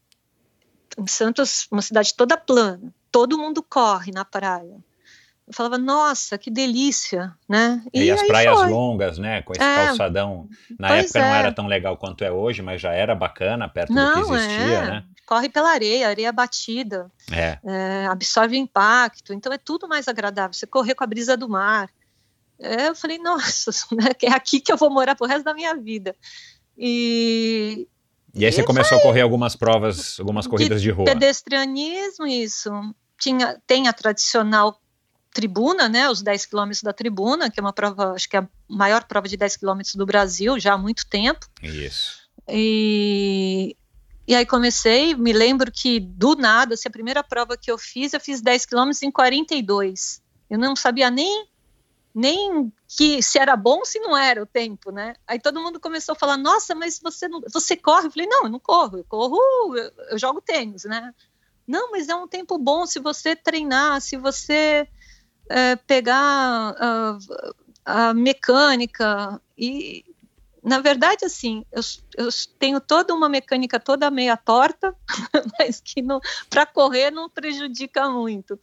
[0.97, 4.83] em Santos, uma cidade toda plana, todo mundo corre na praia.
[5.49, 7.83] Eu falava, nossa, que delícia, né?
[7.91, 8.69] E, e as praias foi.
[8.69, 9.41] longas, né?
[9.41, 10.47] Com esse é, calçadão.
[10.77, 11.21] Na época é.
[11.23, 14.33] não era tão legal quanto é hoje, mas já era bacana perto não, do que
[14.35, 14.85] existia, é.
[14.85, 15.03] né?
[15.29, 17.59] corre pela areia, areia batida, é.
[17.63, 20.53] É, absorve impacto, então é tudo mais agradável.
[20.55, 21.87] Você correr com a brisa do mar.
[22.59, 25.75] É, eu falei, nossa, né, é aqui que eu vou morar pro resto da minha
[25.75, 26.15] vida.
[26.75, 27.87] E,
[28.33, 31.05] e aí você começou a correr algumas provas, algumas corridas de, de rua.
[31.05, 32.71] Pedestrianismo, isso.
[33.19, 34.81] Tinha, tem a tradicional
[35.33, 38.47] tribuna, né, os 10 quilômetros da tribuna, que é uma prova, acho que é a
[38.67, 41.45] maior prova de 10 quilômetros do Brasil, já há muito tempo.
[41.61, 42.19] Isso.
[42.47, 43.75] E
[44.27, 48.13] e aí comecei, me lembro que do nada, assim, a primeira prova que eu fiz,
[48.13, 50.21] eu fiz 10 quilômetros em 42.
[50.47, 51.47] Eu não sabia nem
[52.13, 55.15] nem que se era bom se não era o tempo, né?
[55.27, 58.43] Aí todo mundo começou a falar: "Nossa, mas você não, você corre?" Eu falei: "Não,
[58.43, 59.39] eu não corro, eu corro,
[59.75, 61.11] eu, eu jogo tênis, né?"
[61.67, 64.87] Não, mas é um tempo bom se você treinar, se você
[65.49, 66.15] é, pegar
[66.79, 67.17] a,
[67.85, 70.05] a mecânica e
[70.63, 71.81] na verdade, assim, eu,
[72.17, 74.93] eu, tenho toda uma mecânica toda meia torta,
[75.57, 76.03] mas que
[76.49, 78.59] para correr não prejudica muito.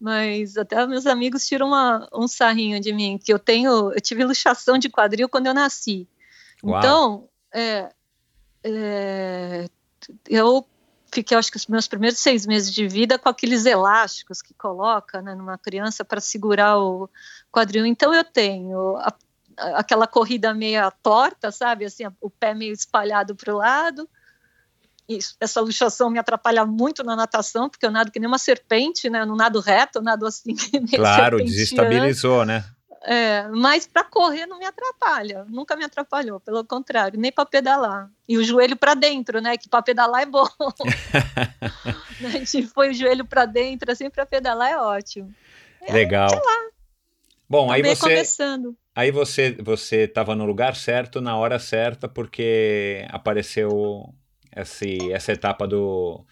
[0.00, 4.24] Mas até meus amigos tiram uma, um sarrinho de mim, que eu tenho, eu tive
[4.24, 6.08] luxação de quadril quando eu nasci.
[6.62, 6.78] Uau.
[6.78, 7.90] Então, é,
[8.64, 9.68] é,
[10.28, 10.66] eu
[11.14, 15.22] fiquei, acho que os meus primeiros seis meses de vida com aqueles elásticos que coloca
[15.22, 17.08] né, numa criança para segurar o
[17.50, 17.86] quadril.
[17.86, 19.14] Então eu tenho a
[19.56, 21.84] aquela corrida meia torta, sabe?
[21.84, 24.08] Assim, o pé meio espalhado para o lado.
[25.08, 29.10] Isso, essa luxação me atrapalha muito na natação, porque eu nado que nem uma serpente,
[29.10, 29.20] né?
[29.20, 30.54] Eu não nado reto, eu nado assim.
[30.96, 32.64] claro, desestabilizou, né?
[33.06, 38.10] É, mas para correr não me atrapalha, nunca me atrapalhou, pelo contrário, nem para pedalar.
[38.26, 39.58] E o joelho para dentro, né?
[39.58, 40.46] Que para pedalar é bom.
[42.24, 45.34] a gente foi o joelho para dentro, assim, para pedalar é ótimo.
[45.82, 46.30] É, Legal.
[46.30, 46.70] Sei lá.
[47.48, 48.00] Bom, aí você.
[48.00, 48.76] Começando.
[48.94, 54.14] Aí você você estava no lugar certo na hora certa porque apareceu
[54.56, 56.24] esse, essa etapa do,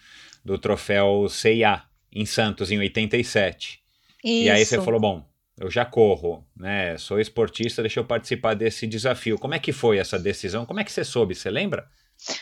[0.45, 3.83] do troféu CIA em Santos em 87.
[4.25, 4.45] Isso.
[4.45, 5.32] E aí você falou, bom,
[5.63, 6.99] eu já corro, né?
[6.99, 9.39] Sou esportista, deixa eu participar desse desafio.
[9.39, 10.67] Como é que foi essa decisão?
[10.67, 11.37] Como é que você soube?
[11.37, 11.89] Você lembra?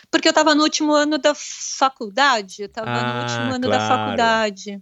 [0.09, 3.69] Porque eu estava no último ano da faculdade, eu estava ah, no último ano claro.
[3.69, 4.81] da faculdade.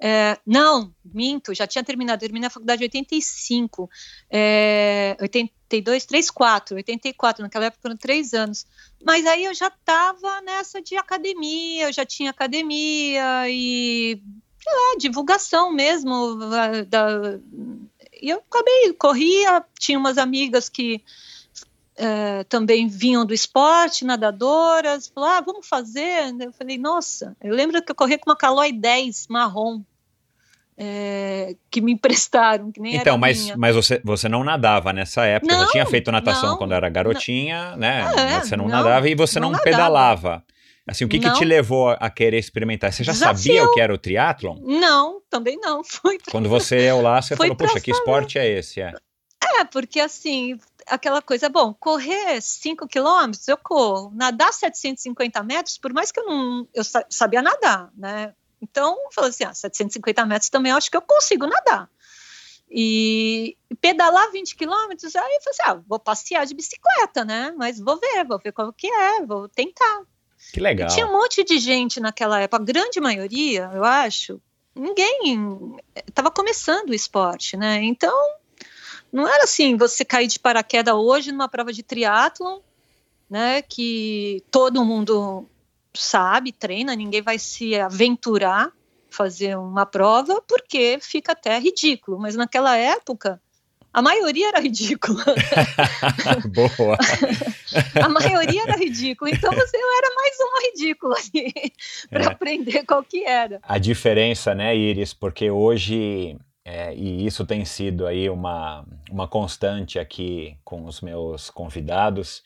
[0.00, 3.90] É, não, minto, já tinha terminado, terminei a faculdade em 85,
[4.30, 8.66] é, 82, 3, 4, 84, naquela época foram três anos.
[9.04, 14.22] Mas aí eu já estava nessa de academia, eu já tinha academia e
[14.70, 16.36] lá, divulgação mesmo.
[16.88, 17.38] Da,
[18.20, 21.02] e eu acabei, corria, tinha umas amigas que
[21.98, 26.34] é, também vinham do esporte, nadadoras, falaram, ah, vamos fazer.
[26.40, 29.82] Eu falei, nossa, eu lembro que eu corri com uma Caloi 10 marrom.
[30.80, 33.56] É, que me emprestaram, que nem então, mas, minha.
[33.56, 36.88] mas você, você não nadava nessa época, já Não, tinha feito natação não, quando era
[36.88, 38.08] garotinha, né?
[38.16, 40.44] É, você não, não, nadava e você não, não pedalava.
[40.88, 42.90] Assim, o que, que te levou a querer experimentar?
[42.90, 43.36] Você já Desafio.
[43.38, 44.56] sabia o que era o triatlon?
[44.62, 45.84] Não, também não.
[45.84, 48.80] Foi Quando você leu lá, você falou, puxa, que esporte é esse?
[48.80, 48.94] É.
[49.60, 54.10] É, porque assim, aquela coisa, bom, correr 5 quilômetros, eu corro.
[54.14, 58.34] Nadar 750 metros, por mais que eu não eu sa- sabia nadar, né?
[58.60, 61.88] Então, eu falei assim, ah, 750 metros também eu acho que eu consigo nadar.
[62.70, 67.54] E pedalar 20 quilômetros, aí eu falei assim, ah, vou passear de bicicleta, né?
[67.56, 70.02] Mas vou ver, vou ver qual que é, vou tentar.
[70.52, 70.88] Que legal.
[70.88, 74.40] E tinha um monte de gente naquela época, a grande maioria, eu acho,
[74.74, 77.82] ninguém estava começando o esporte, né?
[77.82, 78.16] Então,
[79.12, 82.60] não era assim, você cair de paraquedas hoje numa prova de triatlon,
[83.28, 85.46] né, que todo mundo
[85.94, 88.72] sabe, treina, ninguém vai se aventurar
[89.10, 93.40] fazer uma prova, porque fica até ridículo, mas naquela época
[93.98, 95.24] a maioria era ridícula.
[96.54, 96.96] Boa.
[98.02, 101.72] A maioria era ridícula, então você era mais uma ridícula ali
[102.08, 102.26] para É.
[102.26, 103.58] aprender qual que era.
[103.62, 109.98] A diferença, né, Iris, porque hoje, é, e isso tem sido aí uma, uma constante
[109.98, 112.42] aqui com os meus convidados,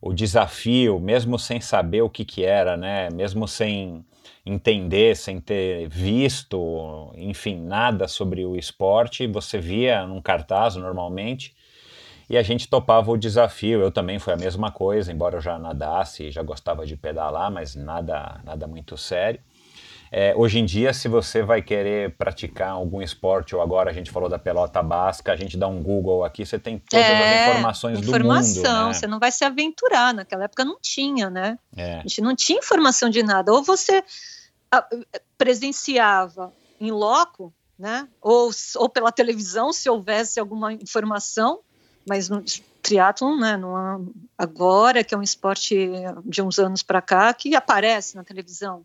[0.00, 4.04] o desafio, mesmo sem saber o que que era, né, mesmo sem
[4.44, 11.54] entender, sem ter visto, enfim, nada sobre o esporte, você via num cartaz normalmente,
[12.28, 13.80] e a gente topava o desafio.
[13.80, 17.74] Eu também foi a mesma coisa, embora eu já nadasse, já gostava de pedalar, mas
[17.74, 19.40] nada, nada muito sério.
[20.18, 24.10] É, hoje em dia, se você vai querer praticar algum esporte, ou agora a gente
[24.10, 28.00] falou da pelota basca, a gente dá um Google aqui, você tem todas as informações
[28.00, 28.16] do mundo.
[28.16, 28.94] informação, Né?
[28.94, 30.14] você não vai se aventurar.
[30.14, 31.58] Naquela época não tinha, né?
[31.76, 33.52] É, A gente não tinha informação de nada.
[33.52, 34.02] Ou você
[34.72, 34.88] ah,
[35.36, 36.50] presenciava
[36.80, 38.08] em loco, né?
[38.22, 41.60] Ou, ou pela televisão, se houvesse alguma informação,
[42.08, 42.42] mas no
[42.80, 43.58] triatlon, né?
[43.58, 45.76] Não agora, que é um esporte
[46.24, 48.82] de uns anos para cá, que aparece na televisão.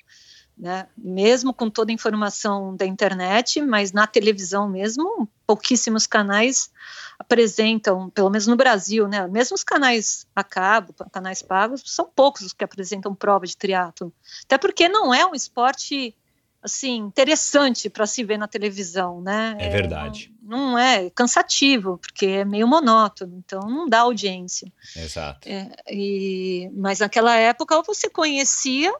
[0.61, 0.87] Né?
[0.95, 6.69] Mesmo com toda a informação da internet, mas na televisão mesmo, pouquíssimos canais
[7.17, 9.27] apresentam, pelo menos no Brasil, né?
[9.27, 14.13] Mesmo os canais a cabo, canais pagos, são poucos os que apresentam prova de triatlo.
[14.45, 16.15] Até porque não é um esporte
[16.61, 19.57] assim interessante para se ver na televisão, né?
[19.59, 20.31] É verdade.
[20.43, 24.71] Não, não é, é cansativo, porque é meio monótono, então não dá audiência.
[24.95, 25.49] exato.
[25.49, 28.93] É, e, mas naquela época você conhecia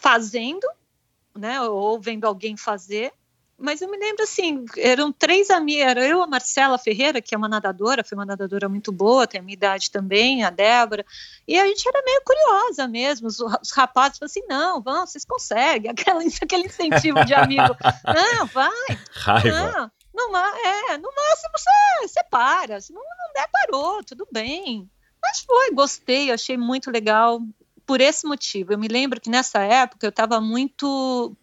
[0.00, 0.66] fazendo,
[1.36, 3.12] né, ou vendo alguém fazer.
[3.58, 7.38] Mas eu me lembro assim, eram três amigas, era eu, a Marcela Ferreira, que é
[7.38, 11.04] uma nadadora, foi uma nadadora muito boa, tem a minha idade também, a Débora,
[11.46, 15.26] e a gente era meio curiosa mesmo, os, os rapazes falaram assim, não, vão, vocês
[15.26, 19.90] conseguem, aquela, aquele incentivo de amigo, não, vai, Raiva.
[20.14, 24.90] não, no, é, no máximo você, você para, se não, não der, parou, tudo bem.
[25.22, 27.42] Mas foi, gostei, achei muito legal
[27.90, 28.72] por esse motivo.
[28.72, 31.36] Eu me lembro que nessa época eu estava muito.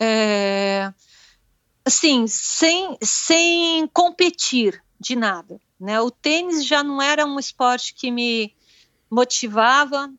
[0.00, 0.92] é,
[1.84, 5.60] assim, sem, sem competir de nada.
[5.78, 6.00] Né?
[6.00, 8.52] O tênis já não era um esporte que me
[9.08, 10.12] motivava,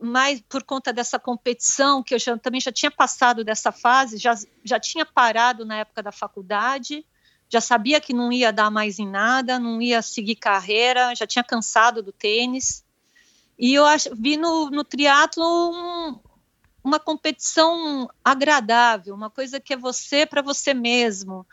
[0.00, 4.34] mas por conta dessa competição, que eu já, também já tinha passado dessa fase, já,
[4.64, 7.04] já tinha parado na época da faculdade,
[7.46, 11.44] já sabia que não ia dar mais em nada, não ia seguir carreira, já tinha
[11.44, 12.81] cansado do tênis.
[13.62, 16.18] E eu ach, vi no, no triatlo um,
[16.82, 21.46] uma competição agradável, uma coisa que é você para você mesmo.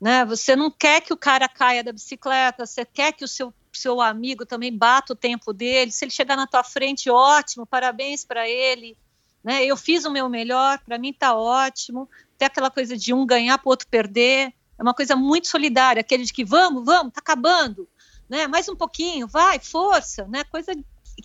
[0.00, 0.24] Né?
[0.26, 4.00] Você não quer que o cara caia da bicicleta, você quer que o seu, seu
[4.00, 5.90] amigo também bata o tempo dele.
[5.90, 8.96] Se ele chegar na tua frente, ótimo, parabéns para ele.
[9.42, 9.64] Né?
[9.64, 12.08] Eu fiz o meu melhor, para mim está ótimo.
[12.38, 14.54] Tem aquela coisa de um ganhar para o outro perder.
[14.78, 17.88] É uma coisa muito solidária, aquele de que vamos, vamos, tá acabando,
[18.28, 18.46] né?
[18.46, 20.44] Mais um pouquinho, vai, força, né?
[20.44, 20.72] Coisa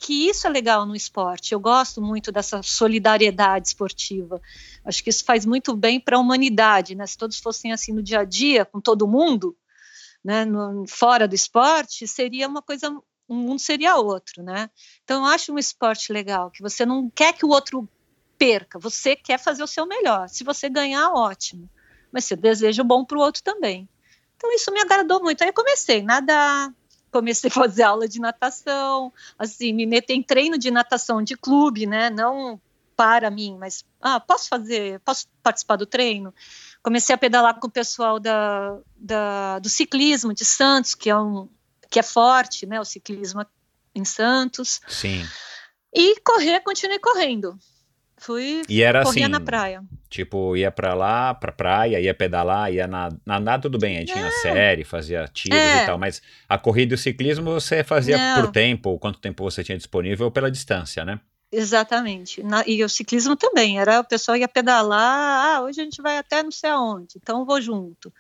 [0.02, 1.54] que isso é legal no esporte.
[1.54, 4.42] Eu gosto muito dessa solidariedade esportiva.
[4.84, 7.06] Acho que isso faz muito bem para a humanidade, né?
[7.06, 9.56] Se todos fossem assim no dia a dia, com todo mundo,
[10.26, 10.44] né?
[10.44, 12.90] No, fora do esporte, seria uma coisa,
[13.30, 14.72] um mundo seria outro, né?
[15.04, 17.88] Então eu acho um esporte legal, que você não quer que o outro
[18.40, 20.28] perca, você quer fazer o seu melhor.
[20.30, 21.70] Se você ganhar, ótimo.
[22.12, 23.88] Mas você deseja o bom para o outro também.
[24.36, 25.44] Então isso me agradou muito.
[25.44, 26.74] Aí eu comecei a nadar,
[27.12, 31.86] comecei a fazer aula de natação, assim, me meter em treino de natação de clube,
[31.86, 32.10] né?
[32.10, 32.60] Não
[32.96, 36.34] para mim, mas ah, posso fazer, posso participar do treino.
[36.84, 41.50] Comecei a pedalar com o pessoal da, da, do ciclismo de Santos, que é um
[41.90, 42.80] que é forte, né?
[42.80, 43.46] O ciclismo
[43.94, 44.80] em Santos.
[44.88, 45.28] Sim.
[45.94, 47.58] E correr, continuei correndo.
[48.24, 49.82] Fui, E era corria assim, na praia.
[50.08, 54.30] tipo, ia pra lá, pra praia, ia pedalar, ia na- nadar, tudo bem, aí tinha
[54.44, 55.84] série, fazia tiros É.
[55.84, 58.42] e tal, mas a corrida e o ciclismo você fazia Não.
[58.44, 61.20] por tempo, quanto tempo você tinha disponível, ou pela distância, né?
[61.52, 62.42] Exatamente.
[62.44, 63.80] Na- e o ciclismo também.
[63.80, 65.58] Era o pessoal ia pedalar.
[65.58, 68.14] Ah, hoje a gente vai até não sei aonde, então eu vou junto.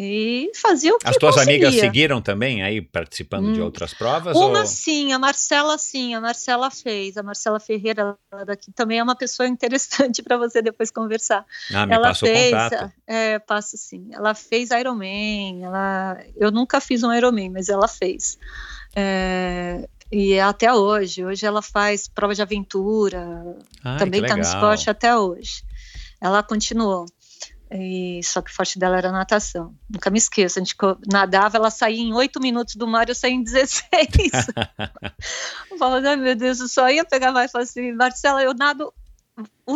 [0.00, 1.80] E fazia o que As tuas amigas conseguia.
[1.80, 3.64] seguiram também aí, participando de Hum.
[3.64, 4.36] outras provas?
[4.36, 4.66] Uma ou...
[4.66, 7.16] sim, a Marcela sim, a Marcela fez.
[7.16, 11.44] A Marcela Ferreira ela daqui também é uma pessoa interessante para você depois conversar.
[11.74, 12.92] Ah, me ela passa o fez, contato.
[13.08, 14.08] é, passo sim.
[14.12, 15.64] Ela fez Ironman.
[15.64, 18.38] Ela, eu nunca fiz um Ironman, mas ela fez.
[18.94, 21.24] É, e é até hoje.
[21.24, 23.26] Hoje ela faz prova de aventura.
[23.84, 25.64] Ai, também está no esporte até hoje.
[26.20, 27.06] Ela continuou.
[27.70, 29.74] E, só que o forte dela era natação.
[29.88, 30.58] Nunca me esqueço.
[30.58, 30.74] A gente
[31.06, 33.88] nadava, ela saía em oito minutos do mar, eu saía em 16.
[35.70, 38.92] eu falava, meu Deus, eu só ia pegar mais e falar assim, Marcela, eu nado
[39.66, 39.74] o,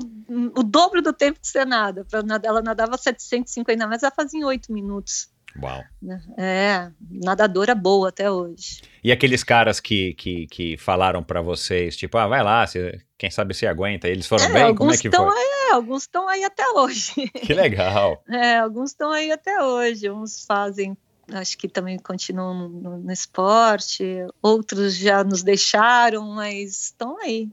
[0.58, 2.04] o dobro do tempo que você nada.
[2.04, 5.31] Pra ela nadava 750 metros, ela fazia em oito minutos.
[5.60, 5.82] Uau.
[6.00, 6.20] né?
[6.38, 8.80] É, nadadora boa até hoje.
[9.04, 13.30] E aqueles caras que, que, que falaram pra vocês, tipo, ah, vai lá, você- quem
[13.30, 14.54] sabe se aguenta, eles foram É, bem?
[14.54, 15.38] Como é alguns que estão foi?
[15.38, 17.12] aí, é, alguns estão aí até hoje.
[17.46, 18.22] Que legal.
[18.28, 20.10] É, alguns estão aí até hoje.
[20.10, 20.96] Uns fazem,
[21.32, 24.04] acho que também continuam no, no esporte,
[24.42, 27.48] outros já nos deixaram, mas estão aí.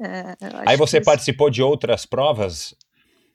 [0.00, 2.74] É, Aí você participou de outras provas?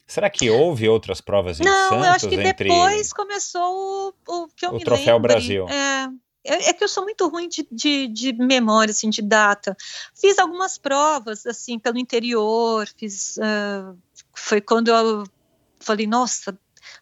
[0.09, 4.43] Será que houve outras provas em Não, Santos eu acho que entre depois começou o,
[4.43, 5.33] o que eu o me Troféu lembre.
[5.33, 5.69] Brasil?
[5.69, 6.09] É,
[6.43, 9.77] é, é que eu sou muito ruim de, de, de memória, assim, de data.
[10.19, 13.37] Fiz algumas provas, assim, pelo interior, fiz...
[13.37, 13.93] ah,
[14.33, 15.25] foi quando eu
[15.79, 16.57] falei, nossa,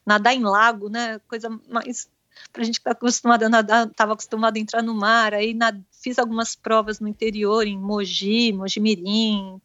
[0.06, 2.10] nadar em lago, né, coisa mais...
[2.52, 5.80] Pra gente que tá acostumada a nadar, estava acostumada a entrar no mar, aí na-
[6.04, 9.62] fiz algumas provas no interior, em Mogi, Mogi Mirim,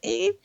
[0.00, 0.36] e...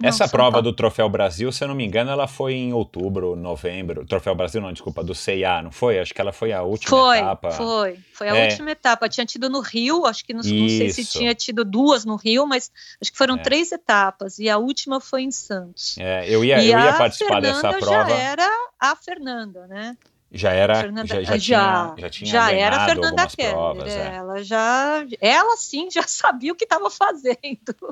[0.00, 0.62] não, Essa prova Paulo.
[0.70, 4.04] do Troféu Brasil, se eu não me engano, ela foi em outubro, novembro.
[4.06, 5.98] Troféu Brasil, não, desculpa, do CIA, não foi?
[5.98, 7.50] Acho que ela foi a última Foi, etapa.
[7.52, 8.48] foi, foi a É.
[8.48, 9.08] última etapa.
[9.08, 12.46] Tinha tido no Rio, acho que não, não sei se tinha tido duas no Rio,
[12.46, 12.70] mas
[13.00, 13.38] acho que foram É.
[13.42, 15.96] três etapas e a última foi em Santos.
[15.98, 18.10] É, eu ia, e eu ia a participar dessa Fernanda prova.
[18.10, 19.96] já era a Fernanda, né?
[20.32, 23.52] Já era, Fernanda- já, já, já, tinha, já tinha já era Fernanda Keller.
[23.54, 23.92] provas.
[23.92, 24.14] É.
[24.16, 27.36] Ela já, ela sim já sabia o que estava fazendo.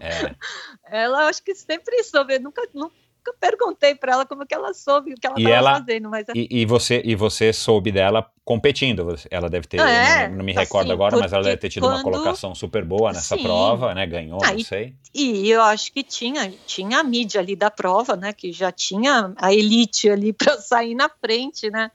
[0.03, 0.35] É.
[0.91, 2.39] Ela acho que sempre soube.
[2.41, 2.69] Nunca,
[3.25, 6.49] nunca perguntei para ela como que ela soube o que ela estava fazendo, mas E,
[6.51, 9.17] e você, e você soube dela competindo.
[9.31, 11.71] Ela deve ter, É, eu não, não me assim, recordo agora, mas ela deve ter
[11.71, 13.43] tido uma quando- colocação super boa nessa Sim.
[13.43, 14.07] prova, né?
[14.07, 14.95] Ganhou, Ah, não e- sei.
[15.15, 18.33] E eu acho que tinha, tinha a mídia ali da prova, né?
[18.33, 21.91] Que já tinha a elite ali para sair na frente, né?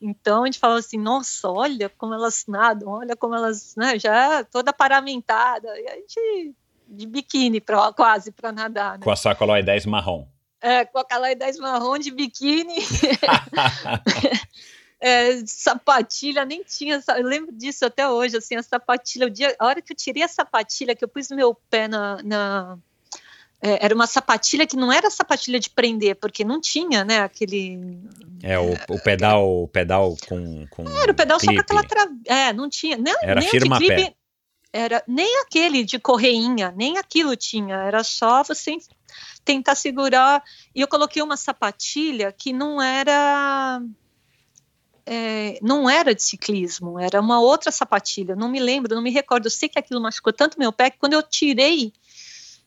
[0.00, 3.98] Então a gente falou assim, nossa, olha como elas nadam, olha como elas, né?
[3.98, 6.54] Já toda paramentada, e a gente
[6.90, 9.04] de biquíni pra, quase para nadar, né?
[9.04, 10.26] Com a sacola 10 marrom.
[10.60, 12.74] É, com aquela 10 marrom de biquíni,
[15.00, 19.66] é, sapatilha, nem tinha, eu lembro disso até hoje, assim, a sapatilha, o dia, a
[19.66, 22.78] hora que eu tirei a sapatilha, que eu pus meu pé na, na-
[23.60, 27.78] é, era uma sapatilha que não era sapatilha de prender, porque não tinha, né, aquele,
[28.42, 31.60] É, o, o pedal, o pedal com, com era o pedal só com clipe.
[31.60, 34.14] aquela trave, é, não tinha, nem, Era nem firma-pé.
[34.72, 38.76] Era, nem aquele de correinha, nem aquilo tinha, era só você
[39.44, 40.42] tentar segurar,
[40.74, 43.80] e eu coloquei uma sapatilha que não era
[45.06, 49.46] é, não era de ciclismo, era uma outra sapatilha, não me lembro, não me recordo,
[49.46, 51.94] eu sei que aquilo machucou tanto meu pé que quando eu tirei,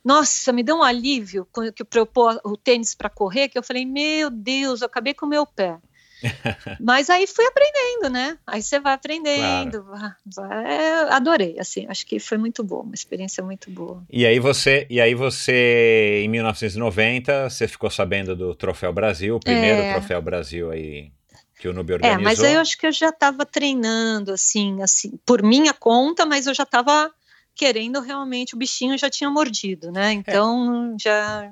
[0.03, 3.85] nossa, me deu um alívio quando eu pôr o tênis para correr, que eu falei,
[3.85, 5.79] meu Deus, eu acabei com o meu pé.
[6.79, 8.37] Mas aí fui aprendendo, né?
[8.45, 13.43] Aí você vai aprendendo, vai- vai- adorei, assim, acho que foi muito boa, uma experiência
[13.43, 14.03] muito boa.
[14.09, 19.39] E aí você, e aí você, em 1990, você ficou sabendo do Troféu Brasil, o
[19.39, 19.85] primeiro É.
[19.85, 21.11] Troféu Brasil aí
[21.59, 22.23] que o Nube É, organizou.
[22.23, 26.47] mas aí eu acho que eu já estava treinando, assim, assim, por minha conta, mas
[26.47, 27.11] eu já estava
[27.53, 30.11] querendo realmente, o bichinho já tinha mordido, né?
[30.13, 31.51] Então já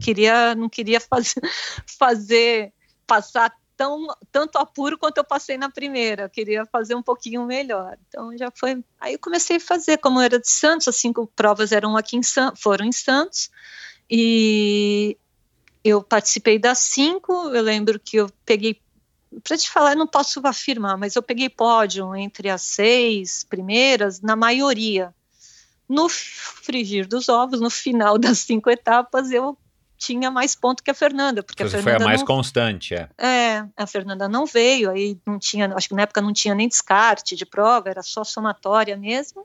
[0.00, 1.40] queria, não queria fazer,
[1.98, 2.72] fazer
[3.06, 7.96] passar tão, tanto apuro quanto eu passei na primeira, eu queria fazer um pouquinho melhor.
[8.08, 8.84] Então já foi.
[9.00, 12.22] Aí eu comecei a fazer, como era de Santos, as cinco provas eram aqui em
[12.22, 13.50] Santos, foram em Santos,
[14.10, 15.16] e
[15.84, 18.82] eu participei das cinco, eu lembro que eu peguei
[19.44, 24.20] para te falar, eu não posso afirmar, mas eu peguei pódio entre as seis primeiras,
[24.20, 25.14] na maioria.
[25.88, 29.56] No frigir dos ovos, no final das cinco etapas, eu
[29.98, 32.94] tinha mais ponto que a Fernanda, porque Você a foi Fernanda a mais não, constante,
[32.94, 33.08] é.
[33.18, 36.68] é, a Fernanda não veio, aí não tinha, acho que na época não tinha nem
[36.68, 39.44] descarte de prova, era só somatória mesmo.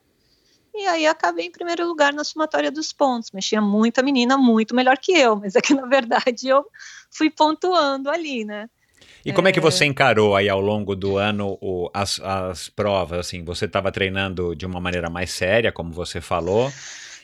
[0.74, 3.32] e aí acabei em primeiro lugar na somatória dos pontos.
[3.40, 6.64] Tinha muita menina muito melhor que eu, mas é que na verdade eu
[7.12, 8.70] fui pontuando ali, né?
[9.26, 12.70] E como é, é que você encarou aí ao longo do ano o, as, as
[12.70, 13.20] provas?
[13.20, 16.72] Assim, você estava treinando de uma maneira mais séria, como você falou,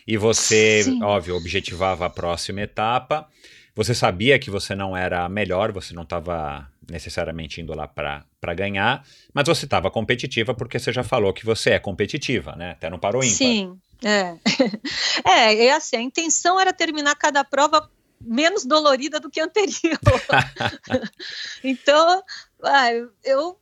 [0.09, 1.03] e você, Sim.
[1.03, 3.29] óbvio, objetivava a próxima etapa.
[3.75, 8.53] Você sabia que você não era a melhor, você não estava necessariamente indo lá para
[8.55, 12.71] ganhar, mas você estava competitiva porque você já falou que você é competitiva, né?
[12.71, 13.35] Até não parou ímpar.
[13.35, 14.35] Sim, é.
[15.29, 17.87] é, é assim, a intenção era terminar cada prova
[18.19, 19.99] menos dolorida do que a anterior.
[21.63, 22.23] então,
[22.63, 22.89] ah,
[23.23, 23.58] eu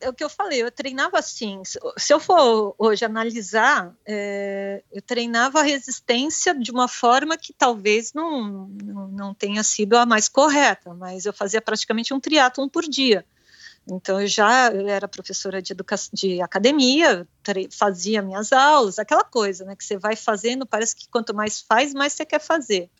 [0.00, 1.62] é o que eu falei, eu treinava assim.
[1.96, 8.12] Se eu for hoje analisar, é, eu treinava a resistência de uma forma que talvez
[8.12, 12.84] não, não, não, tenha sido a mais correta, mas eu fazia praticamente um triatlon por
[12.84, 13.24] dia.
[13.88, 17.26] Então eu já eu era professora de educação de academia,
[17.70, 21.94] fazia minhas aulas, aquela coisa, né, que você vai fazendo, parece que quanto mais faz,
[21.94, 22.90] mais você quer fazer.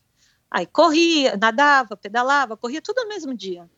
[0.49, 3.69] Aí corria, nadava, pedalava, corria tudo no mesmo dia.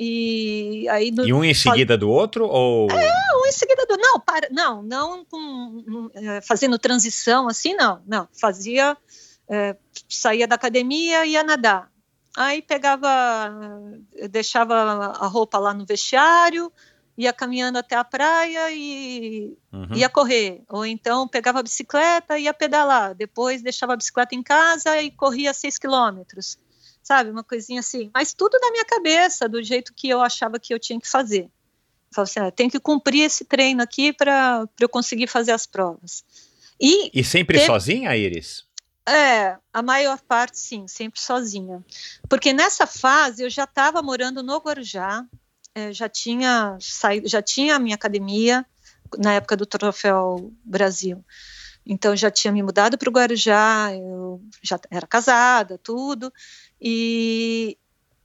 [0.00, 3.96] E aí no, e um em seguida do outro ou é um em seguida do
[3.96, 8.96] não para não não com, é, fazendo transição assim não não fazia
[9.48, 9.74] é,
[10.08, 11.90] saía da academia ia nadar
[12.36, 13.52] aí pegava
[14.30, 14.76] deixava
[15.18, 16.72] a roupa lá no vestiário
[17.16, 19.96] ia caminhando até a praia e uhum.
[19.96, 20.62] ia correr.
[20.68, 23.12] Ou então pegava a bicicleta e ia pedalar.
[23.12, 26.56] Depois deixava a bicicleta em casa e corria seis quilômetros.
[27.08, 28.10] Sabe, uma coisinha assim.
[28.12, 31.48] Mas tudo na minha cabeça, do jeito que eu achava que eu tinha que fazer.
[32.14, 36.22] Falei assim, ah, tem que cumprir esse treino aqui para eu conseguir fazer as provas.
[36.78, 38.66] E, e sempre sozinha, Iris?
[39.08, 41.82] É, a maior parte sim, sempre sozinha.
[42.28, 45.24] Porque nessa fase eu já estava morando no Guarujá,
[45.74, 48.66] é, já tinha saído, já tinha a minha academia
[49.16, 51.24] na época do Troféu Brasil.
[51.86, 56.30] Então já tinha me mudado para o Guarujá, eu já era casada, tudo,
[56.80, 57.76] e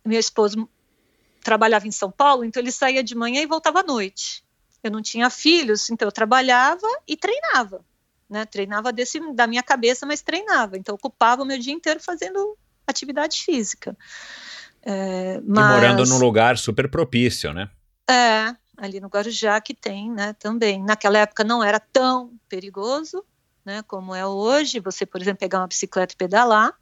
[0.06, 0.68] meu esposo
[1.44, 4.44] trabalhava em São Paulo, então ele saía de manhã e voltava à noite.
[4.82, 7.84] Eu não tinha filhos, então eu trabalhava e treinava,
[8.30, 8.46] né?
[8.46, 10.78] Treinava desse, da minha cabeça, mas treinava.
[10.78, 13.98] Então ocupava o meu dia inteiro fazendo atividade física.
[14.82, 15.66] É, mas...
[15.66, 17.70] E morando num lugar super propício, né?
[18.10, 20.84] É, ali no Guarujá que tem, né, também.
[20.84, 23.24] Naquela época não era tão perigoso,
[23.64, 24.82] né, como é hoje.
[24.82, 26.74] Você, por exemplo, pegar uma bicicleta e pedalar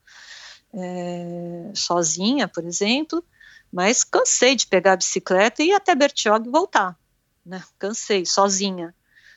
[0.74, 3.24] é, sozinha, por exemplo.
[3.72, 6.98] Mas cansei de pegar a bicicleta e ir até Bertioga e voltar,
[7.46, 7.64] né?
[7.80, 8.94] Cansei, sozinha.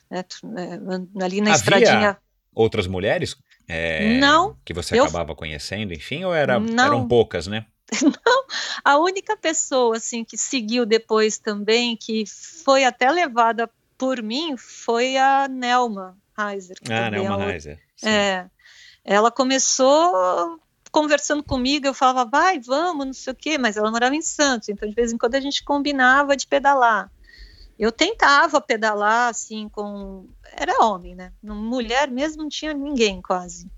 [0.09, 0.23] Né,
[0.57, 2.17] é, ali na Havia estradinha.
[2.53, 3.35] Outras mulheres?
[3.67, 4.57] É, não.
[4.63, 5.03] Que você eu...
[5.03, 7.65] acabava conhecendo, enfim, ou era, eram poucas, né?
[8.01, 8.45] Não,
[8.83, 12.23] a única pessoa assim que seguiu depois também, que
[12.63, 16.77] foi até levada por mim, foi a Nelma Heiser.
[16.89, 17.79] Ah, Nelma Heiser.
[18.03, 18.45] É,
[19.03, 20.59] ela começou
[20.95, 24.69] conversando comigo, eu falava, vai, vamos, não sei o quê, mas ela morava em Santos,
[24.69, 27.11] então de vez em quando a gente combinava de pedalar.
[27.77, 30.25] Eu tentava pedalar assim com.
[30.53, 31.33] Era homem, né?
[31.43, 33.69] Mulher mesmo não tinha ninguém quase.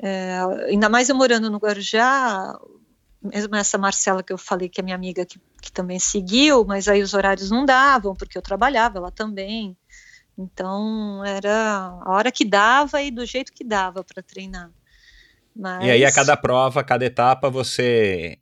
[0.00, 2.58] É, ainda mais eu morando no Guarujá,
[3.22, 6.88] mesmo essa Marcela que eu falei que é minha amiga que, que também seguiu, mas
[6.88, 9.76] aí os horários não davam, porque eu trabalhava lá também.
[10.36, 14.72] Então era a hora que dava e do jeito que dava para treinar.
[15.58, 15.84] Mas...
[15.84, 18.38] E aí a cada prova, a cada etapa, você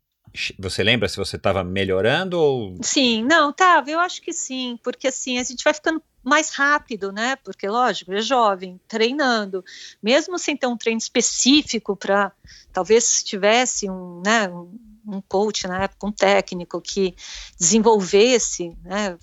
[0.59, 5.09] você lembra se você estava melhorando ou Sim, não, tava, eu acho que sim, porque
[5.09, 7.37] assim, a gente vai ficando mais rápido, né?
[7.37, 9.65] Porque, lógico, é jovem, treinando,
[10.03, 12.33] mesmo sem ter um treino específico para,
[12.73, 14.49] talvez tivesse um, né,
[15.07, 17.15] um coach na época, um técnico que
[17.59, 19.17] desenvolvesse né,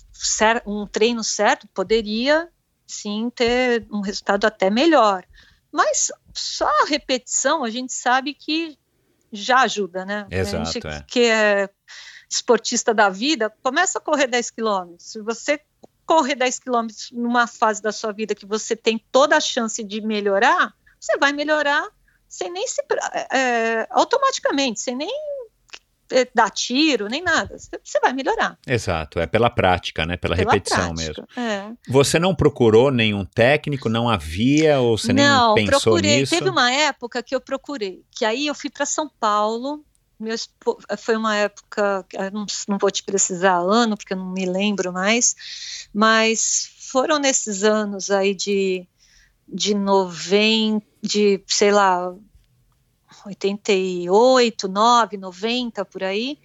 [0.66, 2.48] um treino certo, poderia
[2.86, 5.24] sim ter um resultado até melhor.
[5.74, 8.78] Mas só a repetição a gente sabe que
[9.32, 10.24] já ajuda, né?
[10.30, 11.04] Exato, a gente é.
[11.08, 11.68] que é
[12.30, 15.10] esportista da vida, começa a correr 10 quilômetros.
[15.10, 15.60] Se você
[16.06, 20.00] correr 10 quilômetros numa fase da sua vida que você tem toda a chance de
[20.00, 21.90] melhorar, você vai melhorar
[22.28, 22.80] sem nem se
[23.32, 25.10] é, automaticamente, sem nem
[26.34, 27.56] dar tiro, nem nada.
[27.58, 28.58] Você vai melhorar.
[28.66, 30.16] Exato, é pela prática, né?
[30.16, 31.48] Pela, pela repetição prática, mesmo.
[31.50, 31.72] É.
[31.88, 33.88] Você não procurou nenhum técnico?
[33.88, 36.20] Não havia ou você não, nem pensou procurei.
[36.20, 36.34] nisso?
[36.34, 39.84] Teve uma época que eu procurei, que aí eu fui para São Paulo
[40.18, 40.36] meu,
[40.96, 45.34] foi uma época, não, não vou te precisar ano, porque eu não me lembro mais,
[45.92, 48.86] mas foram nesses anos aí de,
[49.48, 52.14] de 90, de, sei lá,
[53.26, 56.38] 88, 9, 90, por aí,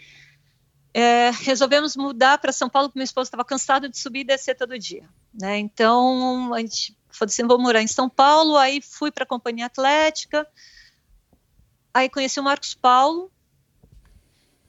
[0.94, 4.56] é, resolvemos mudar para São Paulo porque meu esposo estava cansado de subir e descer
[4.56, 5.08] todo dia.
[5.34, 5.60] Né?
[5.60, 9.66] Então, a gente falei assim, vou morar em São Paulo, aí fui para a Companhia
[9.66, 10.48] Atlética,
[11.94, 13.32] aí conheci o Marcos Paulo,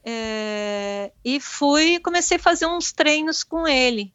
[0.04, 4.12] é, e fui, comecei a fazer uns treinos com ele,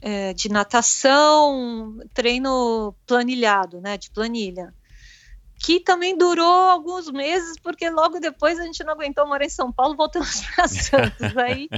[0.00, 4.72] é, de natação, treino planilhado, né, de planilha,
[5.58, 9.72] que também durou alguns meses, porque logo depois a gente não aguentou morar em São
[9.72, 11.68] Paulo, voltamos para Santos, aí,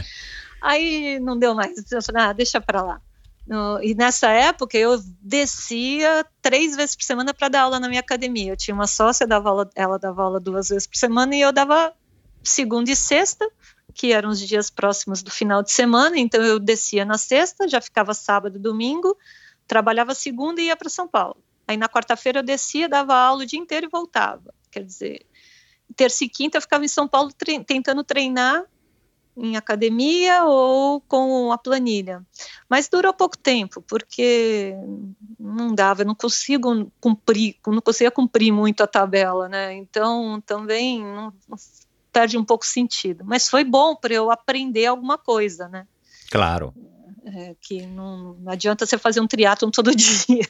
[0.61, 3.01] aí não deu mais, eu falei, ah, deixa para lá.
[3.49, 8.01] No, e nessa época eu descia três vezes por semana para dar aula na minha
[8.01, 8.53] academia.
[8.53, 11.51] Eu tinha uma sócia, dava aula, ela dava aula duas vezes por semana e eu
[11.51, 11.95] dava
[12.45, 13.49] segunda e sexta,
[13.95, 16.19] que eram os dias próximos do final de semana.
[16.19, 19.17] Então eu descia na sexta, já ficava sábado, domingo,
[19.67, 21.39] trabalhava segunda e ia para São Paulo.
[21.69, 24.55] Aí na quarta-feira eu descia, dava aula o dia inteiro e voltava.
[24.71, 25.27] Quer dizer,
[25.95, 28.65] terça e quinta eu ficava em São Paulo tre tentando treinar
[29.37, 32.27] em academia ou com a planilha.
[32.69, 34.75] Mas durou pouco tempo, porque
[35.39, 39.75] não dava, não consigo cumprir, não conseguia cumprir muito a tabela, né?
[39.75, 41.33] Então também não,
[42.13, 43.25] perde um pouco sentido.
[43.25, 45.87] Mas foi bom para eu aprender alguma coisa, né?
[46.31, 46.75] Claro.
[47.35, 50.47] É, que não, não, adianta você fazer um triatlon todo dia.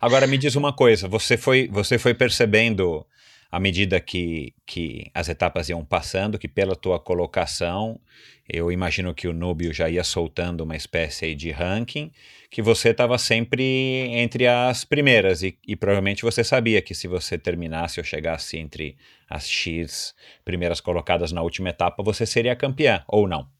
[0.00, 3.04] Agora me diz uma coisa, você foi, você foi percebendo
[3.50, 8.00] à medida que, que as etapas iam passando, que pela tua colocação,
[8.48, 12.10] eu imagino que o Núbio já ia soltando uma espécie de ranking,
[12.50, 13.64] que você estava sempre
[14.10, 18.96] entre as primeiras, e, e, provavelmente você sabia que se você terminasse ou chegasse entre
[19.28, 20.14] as X
[20.44, 23.54] primeiras colocadas na última etapa, você seria campeã, ou não?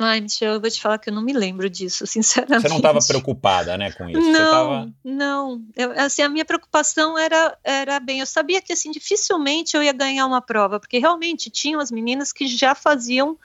[0.00, 2.62] Ai, Michel, eu vou te falar que eu não me lembro disso, sinceramente.
[2.62, 4.20] Você não estava preocupada, né, com isso?
[4.20, 4.92] Não, tava...
[5.04, 5.64] não.
[5.76, 9.92] Eu, assim, a minha preocupação era, era bem, eu sabia que, assim, dificilmente eu ia
[9.92, 13.38] ganhar uma prova, porque realmente tinham as meninas que já faziam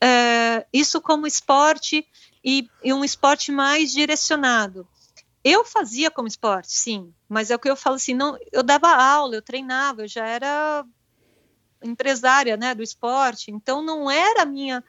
[0.00, 2.06] é, isso como esporte
[2.44, 4.86] e, e um esporte mais direcionado.
[5.44, 8.88] Eu fazia como esporte, sim, mas é o que eu falo assim, não, eu dava
[8.88, 10.84] aula, eu treinava, eu já era
[11.80, 14.82] empresária, né, do esporte, então não era a minha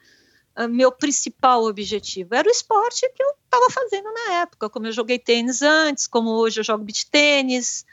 [0.66, 2.34] meu principal objetivo.
[2.34, 6.32] Era o esporte que eu estava fazendo na época, como eu joguei tênis antes, como
[6.32, 7.86] hoje eu jogo beach tênis.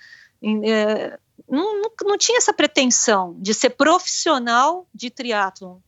[0.43, 5.79] É, não, não, não, tinha essa pretensão de ser profissional de triatlon.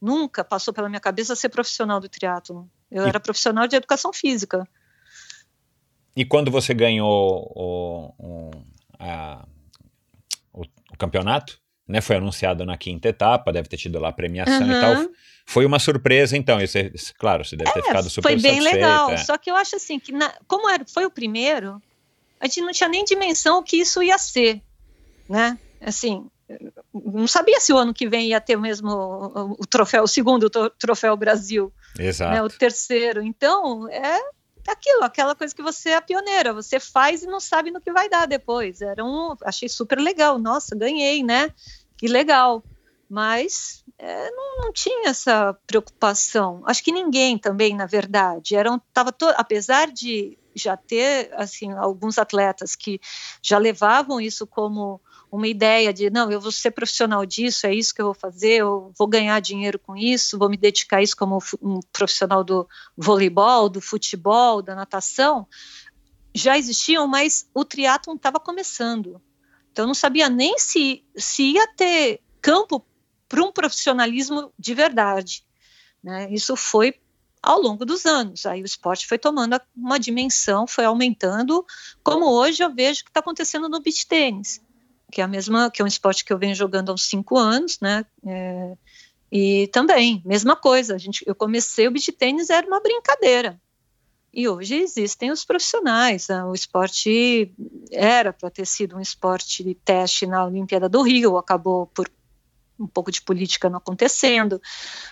[0.00, 2.66] Nunca passou pela minha cabeça ser profissional do triatlon.
[2.90, 4.68] Eu e, era profissional de educação física.
[6.14, 8.50] E quando você ganhou o, o,
[8.98, 9.46] a,
[10.52, 11.60] o, o campeonato,
[11.90, 14.76] né, foi anunciado na quinta etapa, deve ter tido lá a premiação uhum.
[14.76, 15.08] e tal.
[15.44, 16.60] Foi uma surpresa, então.
[16.60, 16.66] É,
[17.18, 18.76] claro, você deve ter é, ficado super Foi bem satisfeita.
[18.76, 19.10] legal.
[19.10, 19.16] É.
[19.16, 21.82] Só que eu acho assim que, na, como era, foi o primeiro,
[22.38, 24.62] a gente não tinha nem dimensão o que isso ia ser,
[25.28, 25.58] né?
[25.80, 26.24] Assim,
[26.94, 30.48] não sabia se o ano que vem ia ter mesmo o, o troféu, o segundo
[30.78, 32.32] troféu Brasil, Exato.
[32.32, 33.22] Né, o terceiro.
[33.22, 34.20] Então, é
[34.68, 38.08] aquilo, aquela coisa que você é pioneira, você faz e não sabe no que vai
[38.08, 38.80] dar depois.
[38.80, 40.38] Era um, achei super legal.
[40.38, 41.52] Nossa, ganhei, né?
[42.00, 42.64] Que legal.
[43.10, 46.62] Mas é, não, não, tinha essa preocupação.
[46.64, 48.56] Acho que ninguém também, na verdade.
[48.56, 52.98] Eram, tava to, apesar de já ter assim alguns atletas que
[53.42, 54.98] já levavam isso como
[55.30, 58.62] uma ideia de não, eu vou ser profissional disso, é isso que eu vou fazer,
[58.62, 62.66] eu vou ganhar dinheiro com isso, vou me dedicar a isso como um profissional do
[62.96, 65.46] voleibol, do futebol, da natação,
[66.34, 69.20] já existiam, mas o triatlon estava começando.
[69.72, 72.84] Então não sabia nem se, se ia ter campo
[73.28, 75.44] para um profissionalismo de verdade.
[76.02, 76.32] Né?
[76.32, 76.94] Isso foi
[77.42, 78.44] ao longo dos anos.
[78.46, 81.64] Aí o esporte foi tomando uma dimensão, foi aumentando,
[82.02, 84.60] como hoje eu vejo que está acontecendo no beach tênis,
[85.10, 87.36] que é a mesma, que é um esporte que eu venho jogando há uns cinco
[87.36, 88.04] anos, né?
[88.26, 88.76] É,
[89.32, 93.60] e também, mesma coisa, a gente, eu comecei o beach tênis era uma brincadeira.
[94.32, 96.28] E hoje existem os profissionais.
[96.28, 96.44] Né?
[96.44, 97.52] O esporte
[97.90, 102.08] era para ter sido um esporte de teste na Olimpíada do Rio, acabou por
[102.78, 104.60] um pouco de política não acontecendo,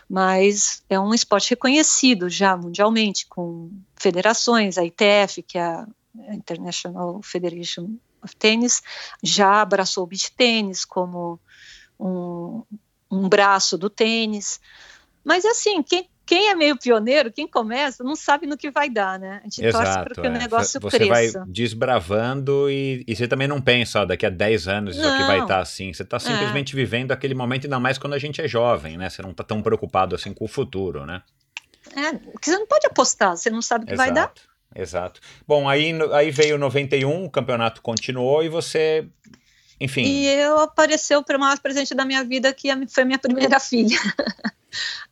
[0.09, 5.87] mas é um esporte reconhecido já mundialmente, com federações, a ITF, que é a
[6.31, 7.91] International Federation
[8.23, 8.83] of Tennis,
[9.23, 11.39] já abraçou o beach tênis como
[12.01, 12.63] um,
[13.11, 14.61] um braço do tênis.
[15.23, 19.19] Mas assim, quem quem é meio pioneiro, quem começa, não sabe no que vai dar,
[19.19, 19.41] né?
[19.41, 20.31] A gente Exato, torce para que é.
[20.31, 21.39] o negócio você cresça.
[21.39, 25.23] vai desbravando e, e, você também não pensa, ó, daqui a 10 anos isso aqui
[25.25, 25.91] vai estar tá assim.
[25.91, 26.77] Você está simplesmente é.
[26.77, 29.09] vivendo aquele momento, ainda mais quando a gente é jovem, né?
[29.09, 31.23] Você não está tão preocupado assim com o futuro, né?
[31.97, 34.13] É, porque você não pode apostar, você não sabe o que Exato.
[34.13, 34.33] vai dar.
[34.77, 35.21] Exato.
[35.47, 39.09] Bom, aí, aí veio 91, o campeonato continuou e você
[39.81, 40.03] enfim.
[40.03, 43.99] E eu apareceu o maior presente da minha vida, que foi minha primeira filha.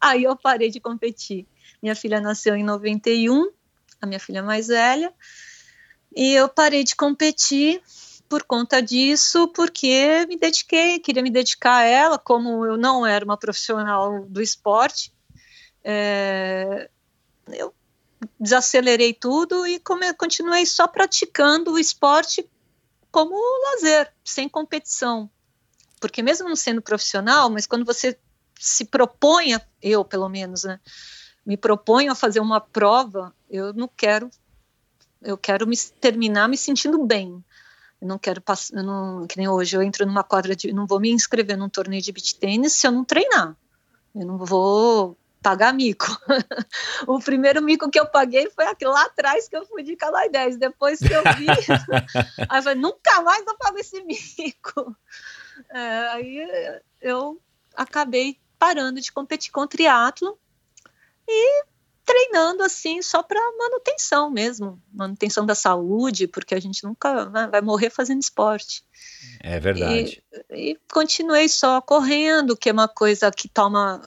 [0.01, 1.47] Aí eu parei de competir.
[1.83, 3.51] Minha filha nasceu em 91,
[4.01, 5.13] a minha filha mais velha.
[6.15, 7.81] E eu parei de competir
[8.29, 13.25] por conta disso, porque me dediquei, queria me dedicar a ela, como eu não era
[13.25, 15.13] uma profissional do esporte,
[15.85, 16.91] é,
[17.53, 17.73] eu
[18.41, 19.81] desacelerei tudo e
[20.19, 22.49] continuei só praticando o esporte
[23.17, 25.31] como lazer, sem competição.
[25.99, 28.19] Porque mesmo não sendo profissional, mas quando você
[28.61, 30.79] se propõe, eu pelo menos, né,
[31.47, 34.29] me proponho a fazer uma prova, eu não quero,
[35.23, 37.43] eu quero me terminar me sentindo bem.
[38.03, 41.01] Eu não quero passar, não, que nem hoje, eu entro numa quadra de, não vou
[41.01, 43.57] me inscrever num torneio de beach tênis se eu não treinar.
[44.15, 45.17] Eu não vou
[45.47, 46.07] pagar mico.
[47.07, 50.29] o primeiro mico que eu paguei foi aquele lá atrás que eu fui de Calai
[50.29, 50.57] 10.
[50.57, 51.47] Depois que eu vi,
[52.51, 54.97] aí eu falei, nunca mais eu pago esse mico.
[55.71, 57.41] É, aí eu
[57.77, 60.37] acabei parando de competir com triatlo
[61.29, 61.65] e
[62.05, 67.91] treinando assim só para manutenção mesmo, manutenção da saúde, porque a gente nunca vai morrer
[67.91, 68.85] fazendo esporte.
[69.41, 70.23] É verdade.
[70.51, 74.01] E, e, continuei só correndo, que é uma coisa que toma,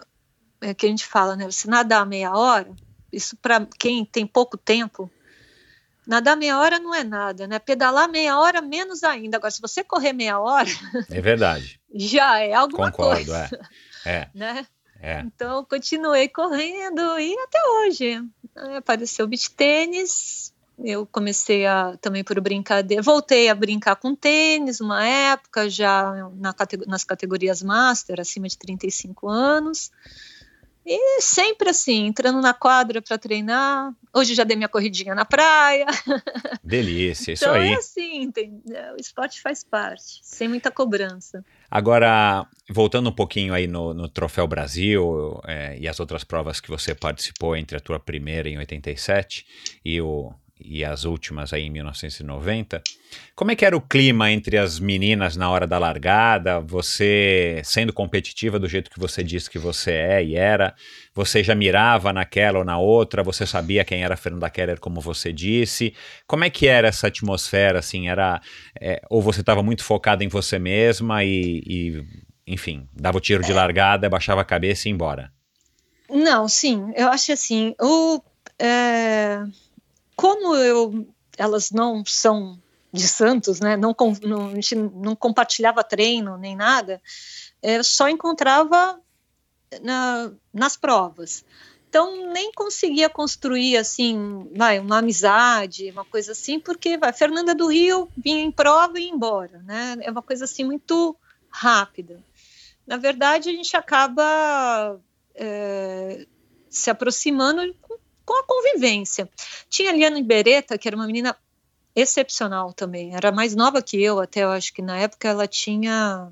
[0.62, 1.46] é que a gente fala, né?
[1.46, 2.70] Você nadar meia hora,
[3.12, 5.12] isso para quem tem pouco tempo,
[6.06, 7.60] nadar meia hora não é nada, né?
[7.60, 9.38] Pedalar meia hora menos ainda.
[9.38, 10.70] Agora, se você correr meia hora,
[11.10, 11.80] é verdade.
[11.94, 13.44] já é alguma Concordo, coisa.
[13.44, 13.70] Concordo,
[14.06, 14.12] é.
[14.12, 14.30] é.
[14.34, 14.68] Né?
[15.02, 15.22] É.
[15.22, 18.22] Então, continuei correndo e até hoje.
[18.76, 20.54] Apareceu o beach tênis,
[20.84, 26.54] eu comecei a também por brincadeira, voltei a brincar com tênis uma época, já na,
[26.88, 29.92] nas categorias master, acima de 35 anos.
[30.92, 33.94] E sempre assim, entrando na quadra para treinar.
[34.12, 35.86] Hoje já dei minha corridinha na praia.
[36.64, 37.74] Delícia, isso então aí.
[37.74, 41.46] É assim, tem, é, o esporte faz parte, sem muita cobrança.
[41.70, 46.72] Agora, voltando um pouquinho aí no, no Troféu Brasil é, e as outras provas que
[46.72, 49.46] você participou entre a tua primeira em 87
[49.86, 52.82] e o e as últimas aí em 1990.
[53.36, 56.60] Como é que era o clima entre as meninas na hora da largada?
[56.60, 60.76] Você sendo competitiva do jeito que você disse que você é e era,
[61.14, 63.24] você já mirava naquela ou na outra?
[63.24, 65.94] Você sabia quem era a Fernanda Keller, como você disse?
[66.28, 67.80] Como é que era essa atmosfera?
[67.80, 68.42] Assim, era
[68.80, 72.04] é, ou você estava muito focada em você mesma e, e,
[72.46, 75.32] enfim, dava o tiro de largada, baixava a cabeça e ia embora?
[76.10, 78.22] Não, sim, eu acho assim, o
[78.58, 79.44] é
[80.20, 81.08] como eu,
[81.38, 82.60] elas não são
[82.92, 83.78] de Santos, né?
[83.78, 87.02] Não, não, a gente não compartilhava treino nem nada,
[87.62, 89.00] é, só encontrava
[89.82, 91.46] na, nas provas.
[91.88, 97.68] Então nem conseguia construir assim, vai, uma amizade, uma coisa assim, porque vai, Fernanda do
[97.68, 99.96] Rio vinha em prova e ia embora, né?
[100.02, 101.16] É uma coisa assim muito
[101.50, 102.22] rápida.
[102.86, 105.00] Na verdade, a gente acaba
[105.34, 106.28] é,
[106.70, 107.62] se aproximando
[108.30, 109.28] com a convivência.
[109.68, 111.36] Tinha a Liana Ibereta, que era uma menina
[111.96, 116.30] excepcional também, era mais nova que eu, até eu acho que na época ela tinha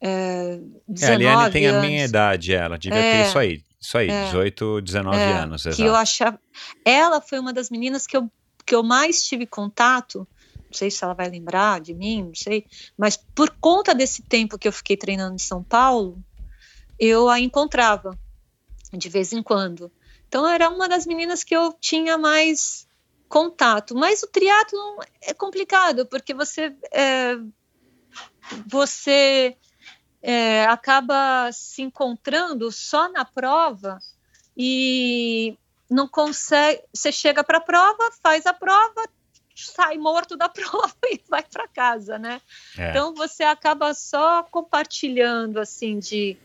[0.00, 1.82] é, 19 é, a Liane tem anos.
[1.82, 5.32] a minha idade, ela devia é, ter isso aí, isso aí, é, 18, 19 é,
[5.32, 5.82] anos, que exato.
[5.82, 6.40] eu achava,
[6.84, 8.30] ela foi uma das meninas que eu,
[8.64, 10.18] que eu mais tive contato,
[10.56, 12.64] não sei se ela vai lembrar de mim, não sei,
[12.96, 16.16] mas por conta desse tempo que eu fiquei treinando em São Paulo,
[17.00, 18.16] eu a encontrava
[18.92, 19.90] de vez em quando.
[20.34, 22.88] Então era uma das meninas que eu tinha mais
[23.28, 23.94] contato.
[23.94, 27.36] Mas o triatlo é complicado porque você é,
[28.66, 29.56] você
[30.20, 34.00] é, acaba se encontrando só na prova
[34.56, 35.56] e
[35.88, 36.82] não consegue.
[36.92, 39.08] Você chega para a prova, faz a prova,
[39.54, 42.42] sai morto da prova e vai para casa, né?
[42.76, 42.90] É.
[42.90, 46.36] Então você acaba só compartilhando assim de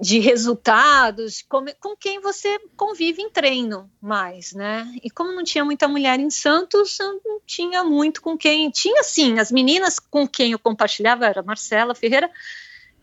[0.00, 4.90] de resultados com, com, quem você convive em treino mais, né?
[5.04, 8.70] E como não tinha muita mulher em Santos, não tinha muito com quem.
[8.70, 12.30] Tinha sim, as meninas com quem eu compartilhava era a Marcela Ferreira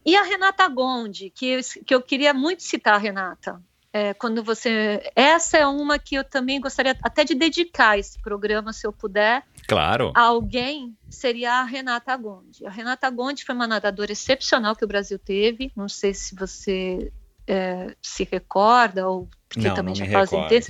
[0.04, 3.62] e a Renata Gondi, que, que eu queria muito citar a Renata.
[3.98, 5.02] É, quando você.
[5.16, 9.44] Essa é uma que eu também gostaria até de dedicar esse programa, se eu puder.
[9.68, 10.12] Claro.
[10.16, 12.64] A alguém seria a Renata Gondi.
[12.64, 15.72] A Renata Gondi foi uma nadadora excepcional que o Brasil teve.
[15.76, 17.12] Não sei se você
[17.48, 20.68] é, se recorda ou porque não, também não já fazem tempo.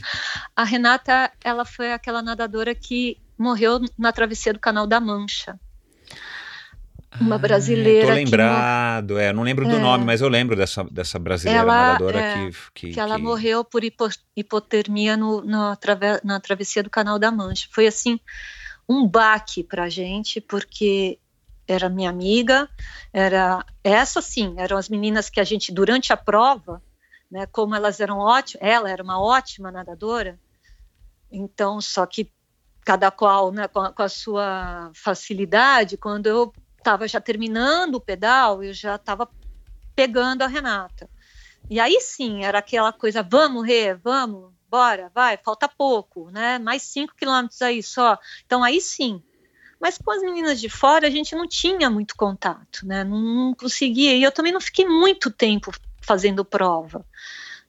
[0.56, 5.60] A Renata, ela foi aquela nadadora que morreu na travessia do Canal da Mancha
[7.20, 8.08] uma ah, brasileira.
[8.08, 11.62] Tô lembrado, que, é, não lembro do é, nome, mas eu lembro dessa, dessa brasileira
[11.62, 13.00] ela, nadadora é, que, que, que.
[13.00, 13.22] ela que...
[13.22, 17.68] morreu por hipo, hipotermia no, no, trave, na travessia do Canal da Mancha.
[17.72, 18.20] Foi assim,
[18.88, 21.20] um baque pra gente, porque
[21.68, 22.70] era minha amiga,
[23.12, 26.82] era essa sim, eram as meninas que a gente, durante a prova,
[27.30, 30.40] né, como elas eram ótimas, ela era uma ótima nadadora,
[31.30, 32.32] então, só que
[32.86, 36.54] cada qual né, com, a, com a sua facilidade, quando eu
[36.88, 39.30] estava já terminando o pedal, eu já estava
[39.94, 41.10] pegando a Renata.
[41.70, 46.58] E aí sim, era aquela coisa, vamos, Rê, vamos, bora, vai, falta pouco, né?
[46.58, 48.18] Mais cinco quilômetros aí só.
[48.46, 49.22] Então aí sim.
[49.82, 53.04] Mas com as meninas de fora a gente não tinha muito contato, né?
[53.04, 54.16] Não, não conseguia.
[54.16, 55.72] E eu também não fiquei muito tempo
[56.02, 57.06] fazendo prova.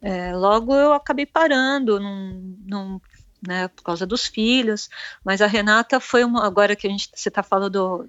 [0.00, 3.02] É, logo eu acabei parando, não, não,
[3.44, 4.88] né, por causa dos filhos.
[5.24, 6.46] Mas a Renata foi uma.
[6.46, 8.08] Agora que a gente, você está falando do,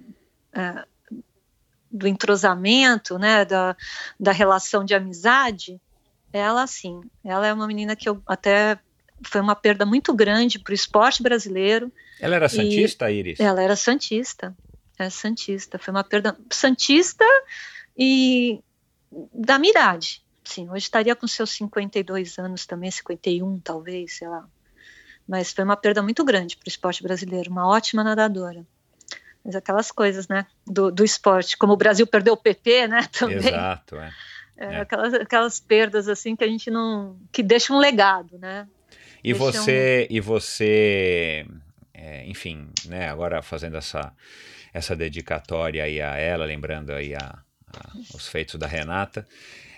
[0.52, 0.84] é,
[1.90, 3.76] do entrosamento, né, da,
[4.18, 5.80] da relação de amizade,
[6.32, 8.78] ela sim, ela é uma menina que eu até
[9.22, 11.92] foi uma perda muito grande para o esporte brasileiro.
[12.20, 13.40] Ela era santista, Iris?
[13.40, 14.56] Ela era santista,
[14.98, 15.78] é santista.
[15.78, 17.24] Foi uma perda santista
[17.96, 18.60] e
[19.32, 20.22] da minha idade.
[20.44, 24.48] Sim, hoje estaria com seus 52 anos também, 51 talvez, sei lá.
[25.28, 28.66] Mas foi uma perda muito grande para o esporte brasileiro, uma ótima nadadora.
[29.44, 33.38] Mas aquelas coisas, né, do, do esporte, como o Brasil perdeu o PP, né, também.
[33.38, 34.12] Exato, é.
[34.60, 34.80] É, é.
[34.80, 38.68] Aquelas, aquelas perdas assim que a gente não que deixa um legado, né?
[39.24, 41.46] E você e você,
[41.94, 43.08] é, enfim, né?
[43.08, 44.12] Agora fazendo essa
[44.72, 47.38] essa dedicatória aí a ela, lembrando aí a,
[47.74, 49.26] a os feitos da Renata.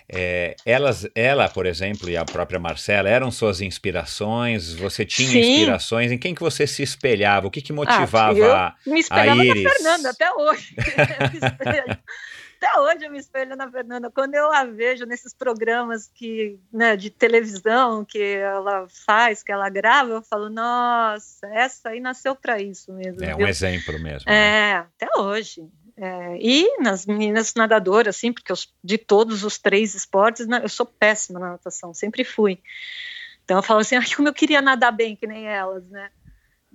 [0.09, 4.73] É, elas, ela, por exemplo, e a própria Marcela eram suas inspirações?
[4.73, 5.39] Você tinha Sim.
[5.39, 6.11] inspirações?
[6.11, 7.47] Em quem que você se espelhava?
[7.47, 9.63] O que que ah, motivava ah, eu me espelhava a Iris?
[9.63, 10.75] na Fernanda até hoje.
[12.57, 14.11] até hoje eu me espelho na Fernanda.
[14.11, 19.69] Quando eu a vejo nesses programas que, né, de televisão que ela faz, que ela
[19.69, 23.23] grava, eu falo, nossa, essa aí nasceu para isso mesmo.
[23.23, 23.45] É viu?
[23.45, 24.29] um exemplo mesmo.
[24.29, 24.75] É, né?
[24.77, 25.67] até hoje.
[25.95, 30.69] É, e nas meninas nadadoras, assim, porque eu, de todos os três esportes, né, eu
[30.69, 32.59] sou péssima na natação, sempre fui.
[33.43, 36.09] Então eu falo assim, ah, como eu queria nadar bem que nem elas, né?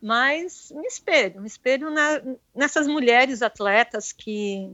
[0.01, 2.23] Mas me espelho, me espelho na,
[2.55, 4.71] nessas mulheres atletas que,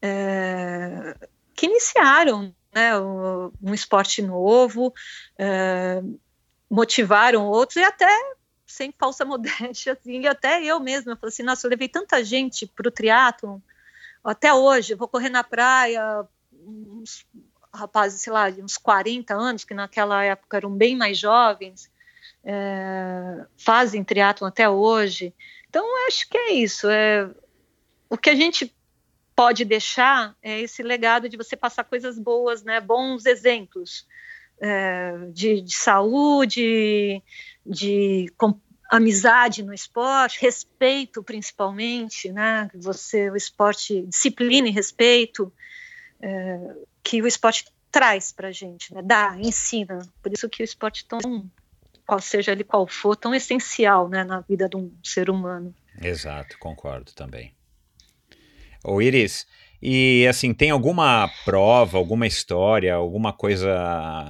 [0.00, 1.16] é,
[1.54, 4.94] que iniciaram né, um esporte novo,
[5.36, 6.00] é,
[6.70, 8.08] motivaram outros e até
[8.64, 12.22] sem falsa modéstia, assim, e até eu mesma, eu falei assim, nossa, eu levei tanta
[12.22, 13.58] gente para o triatlon,
[14.22, 17.26] até hoje, vou correr na praia, uns
[17.72, 21.90] rapazes, sei lá, de uns 40 anos, que naquela época eram bem mais jovens,
[22.44, 25.34] é, fazem triatlon até hoje.
[25.68, 26.88] Então, acho que é isso.
[26.88, 27.30] É,
[28.08, 28.74] o que a gente
[29.34, 34.06] pode deixar é esse legado de você passar coisas boas, né, bons exemplos
[34.60, 37.22] é, de, de, saúde,
[37.64, 38.30] de
[38.90, 42.68] amizade no esporte, respeito principalmente, né?
[42.74, 45.52] Você, o esporte, disciplina e respeito
[46.20, 49.00] é, que o esporte traz para gente, né?
[49.02, 50.00] Dá, ensina.
[50.20, 51.48] Por isso que o esporte tão,
[52.04, 55.72] qual seja ele qual for, tão essencial, né, na vida de um ser humano.
[56.02, 57.54] Exato, concordo também.
[58.82, 59.46] O Iris,
[59.80, 63.72] e assim, tem alguma prova, alguma história, alguma coisa,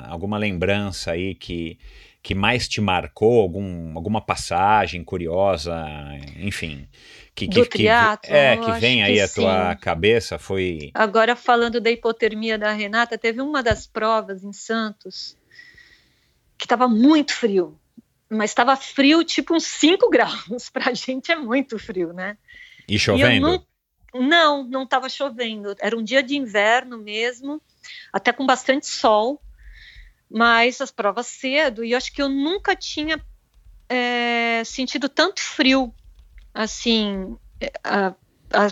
[0.09, 1.79] alguma lembrança aí que
[2.23, 5.75] que mais te marcou, algum, alguma passagem curiosa,
[6.37, 6.87] enfim,
[7.35, 10.91] que, que, que é, que vem aí que a tua cabeça, foi...
[10.93, 15.37] Agora, falando da hipotermia da Renata, teve uma das provas em Santos
[16.59, 17.79] que estava muito frio,
[18.29, 22.37] mas estava frio tipo uns 5 graus, pra gente é muito frio, né?
[22.87, 23.65] E chovendo?
[24.15, 27.63] E não, não estava chovendo, era um dia de inverno mesmo,
[28.13, 29.41] até com bastante sol,
[30.31, 33.21] mas as provas cedo, e eu acho que eu nunca tinha
[33.89, 35.93] é, sentido tanto frio,
[36.55, 38.15] assim, é, a,
[38.53, 38.69] a,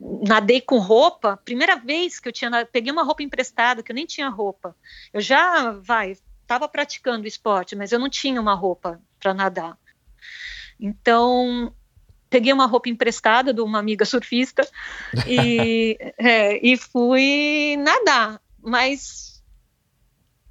[0.00, 4.06] nadei com roupa, primeira vez que eu tinha, peguei uma roupa emprestada, que eu nem
[4.06, 4.76] tinha roupa,
[5.12, 9.76] eu já, vai, estava praticando esporte, mas eu não tinha uma roupa para nadar,
[10.78, 11.74] então
[12.30, 14.66] peguei uma roupa emprestada de uma amiga surfista
[15.26, 19.39] e, é, e fui nadar, mas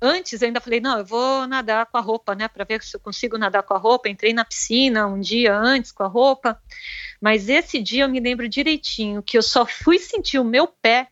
[0.02, 3.00] antes ainda falei, não, eu vou nadar com a roupa, né, para ver se eu
[3.00, 4.10] consigo nadar com a roupa.
[4.10, 6.62] Entrei na piscina um dia antes com a roupa,
[7.22, 11.10] mas esse dia eu me lembro direitinho que eu só fui sentir o meu pé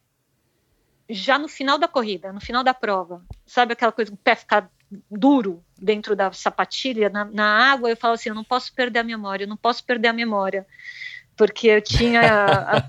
[1.09, 3.23] já no final da corrida, no final da prova.
[3.45, 4.69] Sabe aquela coisa, o pé ficar
[5.09, 9.03] duro dentro da sapatilha, na, na água, eu falo assim, eu não posso perder a
[9.03, 10.65] memória, eu não posso perder a memória
[11.38, 12.21] porque eu tinha,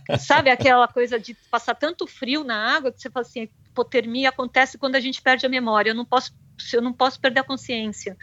[0.08, 3.48] a, sabe, aquela coisa de passar tanto frio na água que você fala assim,
[3.78, 6.34] hipotermia acontece quando a gente perde a memória, eu não posso,
[6.72, 8.16] eu não posso perder a consciência.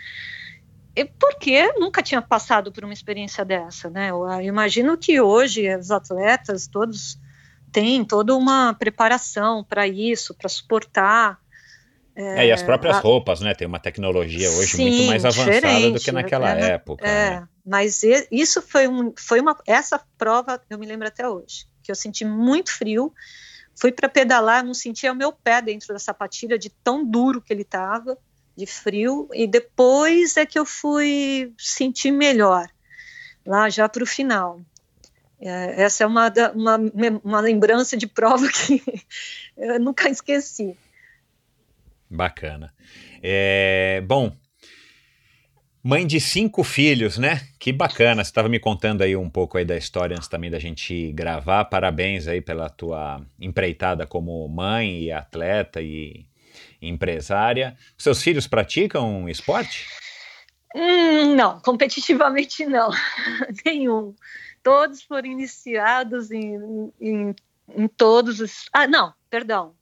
[0.95, 4.11] E porque nunca tinha passado por uma experiência dessa, né?
[4.11, 7.19] Eu, eu imagino que hoje os atletas todos
[7.71, 11.37] têm toda uma preparação para isso, para suportar.
[12.15, 12.99] É, é, e as próprias a...
[12.99, 13.53] roupas, né?
[13.53, 17.05] Tem uma tecnologia hoje Sim, muito mais avançada do que naquela é, época.
[17.05, 17.47] É, né?
[17.65, 18.01] mas
[18.31, 19.57] isso foi, um, foi uma.
[19.67, 23.13] Essa prova eu me lembro até hoje, que eu senti muito frio.
[23.75, 27.51] Fui para pedalar, não sentia o meu pé dentro da sapatilha de tão duro que
[27.51, 28.17] ele estava,
[28.55, 32.69] de frio, e depois é que eu fui sentir melhor,
[33.45, 34.61] lá já para o final.
[35.39, 36.77] É, essa é uma, uma,
[37.23, 38.81] uma lembrança de prova que
[39.57, 40.77] eu nunca esqueci.
[42.09, 42.73] Bacana.
[43.21, 44.33] É, bom,
[45.87, 47.47] Mãe de cinco filhos, né?
[47.59, 48.23] Que bacana.
[48.23, 51.65] Você estava me contando aí um pouco aí da história antes também da gente gravar.
[51.65, 56.25] Parabéns aí pela tua empreitada como mãe e atleta e
[56.81, 57.77] empresária.
[57.95, 59.85] Seus filhos praticam esporte?
[60.75, 62.89] Hum, não, competitivamente não.
[63.63, 64.15] Nenhum.
[64.63, 67.35] Todos foram iniciados em, em,
[67.75, 68.67] em todos os.
[68.73, 69.75] Ah, não, perdão.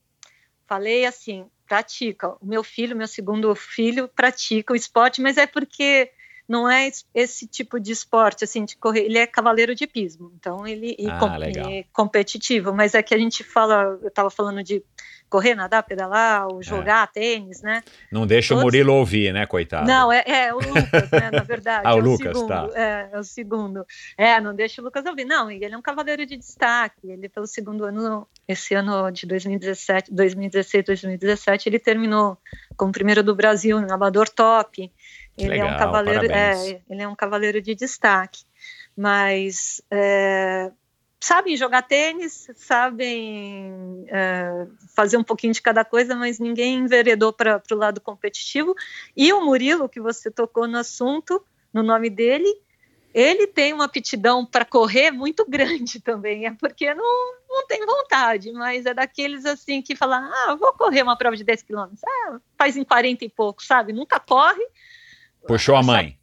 [0.68, 2.30] Falei assim, pratica.
[2.40, 6.12] O meu filho, meu segundo filho, pratica o esporte, mas é porque
[6.48, 9.06] não é esse tipo de esporte assim de correr.
[9.06, 12.74] Ele é cavaleiro de pismo, então ele ah, com, é competitivo.
[12.74, 14.84] Mas é que a gente fala, eu estava falando de
[15.34, 16.64] correr, nadar, pedalar, ou é.
[16.64, 17.12] jogar é.
[17.12, 17.82] tênis, né?
[18.12, 18.62] Não deixa Todos...
[18.62, 19.88] o Murilo ouvir, né, coitado?
[19.88, 21.82] Não, é, é o Lucas, né, na verdade.
[21.90, 22.70] ah, o, é o Lucas, segundo, tá.
[22.76, 23.86] É, é o segundo.
[24.16, 25.26] É, não deixa o Lucas ouvir.
[25.26, 27.10] Não, ele é um cavaleiro de destaque.
[27.10, 32.38] Ele, pelo segundo ano, esse ano de 2017, 2016, 2017, ele terminou
[32.78, 34.92] como primeiro do Brasil no Amador Top.
[35.36, 38.44] Ele Legal, é um cavaleiro, é, ele é um cavaleiro de destaque.
[38.96, 40.70] Mas é,
[41.24, 47.62] sabem jogar tênis, sabem é, fazer um pouquinho de cada coisa, mas ninguém enveredou para
[47.72, 48.76] o lado competitivo.
[49.16, 51.42] E o Murilo, que você tocou no assunto,
[51.74, 52.54] no nome dele,
[53.14, 58.52] ele tem uma aptidão para correr muito grande também, é porque não, não tem vontade,
[58.52, 62.40] mas é daqueles assim que falam, ah, vou correr uma prova de 10 quilômetros, ah,
[62.58, 63.94] faz em 40 e pouco, sabe?
[63.94, 64.66] Nunca corre.
[65.48, 66.20] Puxou a mãe.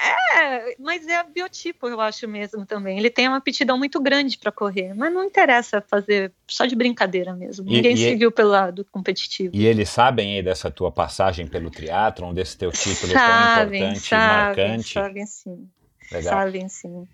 [0.00, 2.98] É, mas é biotipo, eu acho mesmo também.
[2.98, 7.34] Ele tem uma aptidão muito grande para correr, mas não interessa fazer só de brincadeira
[7.34, 7.68] mesmo.
[7.68, 9.54] E, Ninguém e seguiu pelo lado competitivo.
[9.54, 14.08] E eles sabem aí dessa tua passagem pelo triatlon, desse teu título sabem, tão importante
[14.08, 14.92] sabem, e marcante?
[14.92, 15.68] Sabem sim.
[16.12, 16.34] Legal.
[16.34, 17.08] Sabem sim.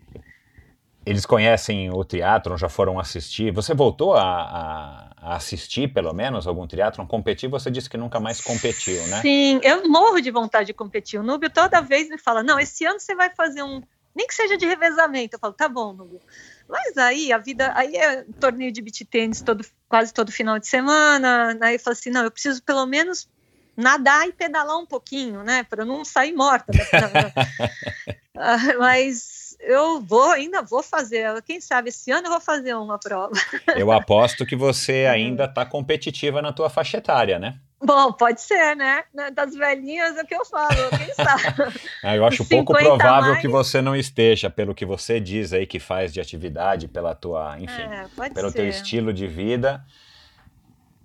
[1.06, 3.52] Eles conhecem o triatlon, já foram assistir.
[3.52, 7.06] Você voltou a, a, a assistir, pelo menos, algum triatlon?
[7.06, 9.20] Competir, você disse que nunca mais competiu, né?
[9.20, 11.20] Sim, eu morro de vontade de competir.
[11.20, 13.82] O Núbio toda vez me fala, não, esse ano você vai fazer um...
[14.14, 15.36] Nem que seja de revezamento.
[15.36, 16.20] Eu falo, tá bom, Núbio.
[16.68, 20.66] Mas aí a vida, aí é torneio de beach tênis todo, quase todo final de
[20.66, 21.58] semana.
[21.60, 23.28] Aí eu falo assim, não, eu preciso pelo menos
[23.76, 26.72] nadar e pedalar um pouquinho, né, para não sair morta.
[28.78, 31.40] Mas eu vou, ainda vou fazer.
[31.42, 33.32] Quem sabe esse ano eu vou fazer uma prova.
[33.76, 37.58] Eu aposto que você ainda está competitiva na tua faixa etária, né?
[37.82, 39.04] Bom, pode ser, né?
[39.34, 41.78] Das velhinhas é o que eu falo, quem sabe.
[42.02, 43.42] Ah, eu acho pouco provável mais...
[43.42, 47.58] que você não esteja, pelo que você diz aí que faz de atividade, pela tua,
[47.58, 48.56] enfim, é, pelo ser.
[48.56, 49.84] teu estilo de vida.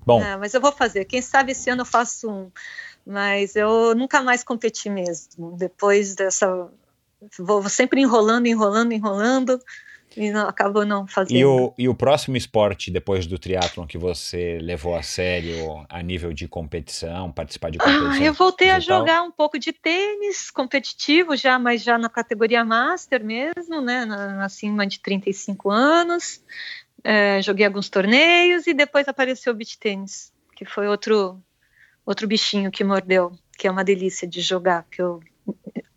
[0.05, 0.23] Bom.
[0.23, 1.05] É, mas eu vou fazer.
[1.05, 2.51] Quem sabe esse ano eu faço um.
[3.05, 5.55] Mas eu nunca mais competi mesmo.
[5.57, 6.69] Depois dessa.
[7.37, 9.59] Vou sempre enrolando, enrolando, enrolando.
[10.17, 11.37] E não, acabou não fazendo.
[11.37, 16.01] E o, e o próximo esporte, depois do triatlon, que você levou a sério a
[16.01, 18.11] nível de competição, participar de competição?
[18.11, 22.65] Ah, eu voltei a jogar um pouco de tênis competitivo já, mas já na categoria
[22.65, 26.41] Master mesmo, né, na, acima de 35 anos.
[27.03, 31.39] É, joguei alguns torneios e depois apareceu o beach tênis, que foi outro
[32.05, 35.21] outro bichinho que mordeu, que é uma delícia de jogar, que eu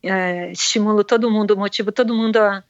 [0.02, 2.62] é, estimulo todo mundo, motivo todo mundo a,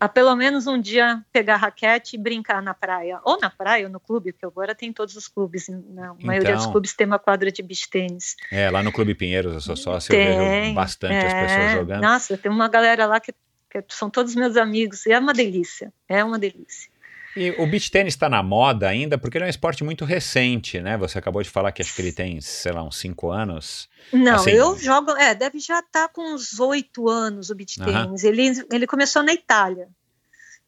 [0.00, 3.92] a pelo menos um dia pegar raquete e brincar na praia, ou na praia ou
[3.92, 6.08] no clube, porque agora tem todos os clubes, né?
[6.08, 8.36] a maioria então, dos clubes tem uma quadra de beach tênis.
[8.50, 11.72] É, lá no Clube Pinheiros, eu sou sócio, tem, eu vejo bastante é, as pessoas
[11.72, 12.02] jogando.
[12.02, 15.92] Nossa, tem uma galera lá que, que são todos meus amigos, e é uma delícia,
[16.08, 16.90] é uma delícia.
[17.36, 20.80] E o beach tênis está na moda ainda porque ele é um esporte muito recente,
[20.80, 20.96] né?
[20.96, 23.90] Você acabou de falar que acho que ele tem, sei lá, uns 5 anos.
[24.10, 27.78] Não, assim, eu jogo, é, deve já estar tá com uns 8 anos o beach
[27.78, 28.24] tênis.
[28.24, 29.86] Ele, ele começou na Itália.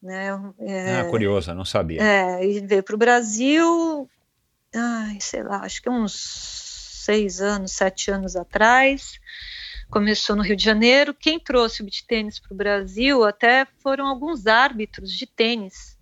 [0.03, 0.29] Né?
[0.61, 2.03] É, ah, curioso, não sabia.
[2.03, 4.09] É, e veio para o Brasil,
[4.75, 6.13] ai, sei lá, acho que uns
[7.07, 9.19] 6 anos, 7 anos atrás
[9.89, 11.15] começou no Rio de Janeiro.
[11.15, 15.98] Quem trouxe o beach tênis para o Brasil até foram alguns árbitros de tênis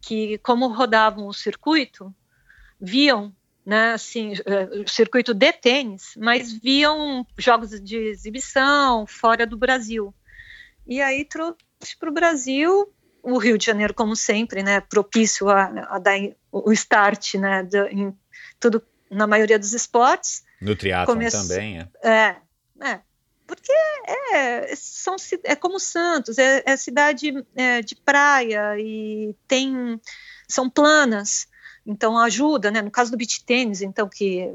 [0.00, 2.14] que, como rodavam o circuito,
[2.80, 3.34] viam
[3.68, 10.14] né, assim, é, o circuito de tênis, mas viam jogos de exibição fora do Brasil.
[10.86, 11.58] E aí trouxe
[12.00, 12.90] para o Brasil
[13.22, 16.18] o Rio de Janeiro, como sempre, né, propício a, a dar
[16.50, 18.16] o start né, de, em
[18.58, 20.44] tudo, na maioria dos esportes.
[20.62, 21.88] No triatlon também, é.
[22.02, 22.36] É,
[22.80, 23.00] é.
[23.48, 23.72] Porque
[24.34, 29.98] é, são, é como Santos, é, é cidade é, de praia e tem
[30.46, 31.48] são planas,
[31.84, 32.82] então ajuda, né?
[32.82, 34.54] No caso do beach tênis, então que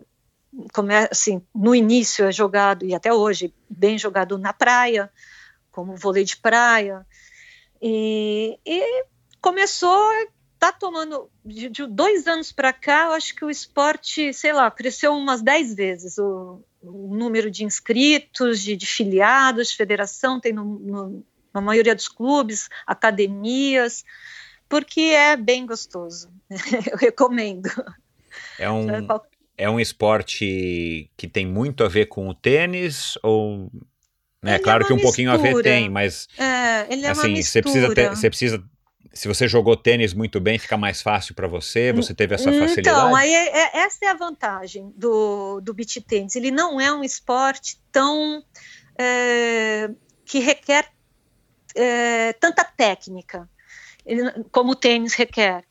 [0.71, 5.11] como é, assim, no início é jogado e até hoje bem jogado na praia,
[5.71, 7.03] como vôlei de praia,
[7.81, 9.05] e, e
[9.41, 10.07] começou
[10.59, 14.69] tá tomando de, de dois anos para cá, eu acho que o esporte, sei lá,
[14.69, 20.63] cresceu umas dez vezes o, o número de inscritos, de, de filiados, federação tem no,
[20.63, 24.03] no, na maioria dos clubes, academias,
[24.67, 26.29] porque é bem gostoso.
[26.91, 27.69] eu recomendo.
[28.59, 28.87] É um,
[29.57, 33.71] é um esporte que tem muito a ver com o tênis ou
[34.43, 34.59] né?
[34.59, 37.95] Claro é que um pouquinho a ver tem, mas é, ele é assim, você precisa
[37.95, 38.61] ter, você precisa
[39.11, 41.91] se você jogou tênis muito bem, fica mais fácil para você?
[41.91, 42.79] Você teve essa facilidade?
[42.79, 46.35] Então, aí é, é, essa é a vantagem do, do beach tênis.
[46.35, 48.43] Ele não é um esporte tão
[48.97, 49.89] é,
[50.25, 50.87] que requer
[51.75, 53.49] é, tanta técnica
[54.51, 55.63] como o tênis requer.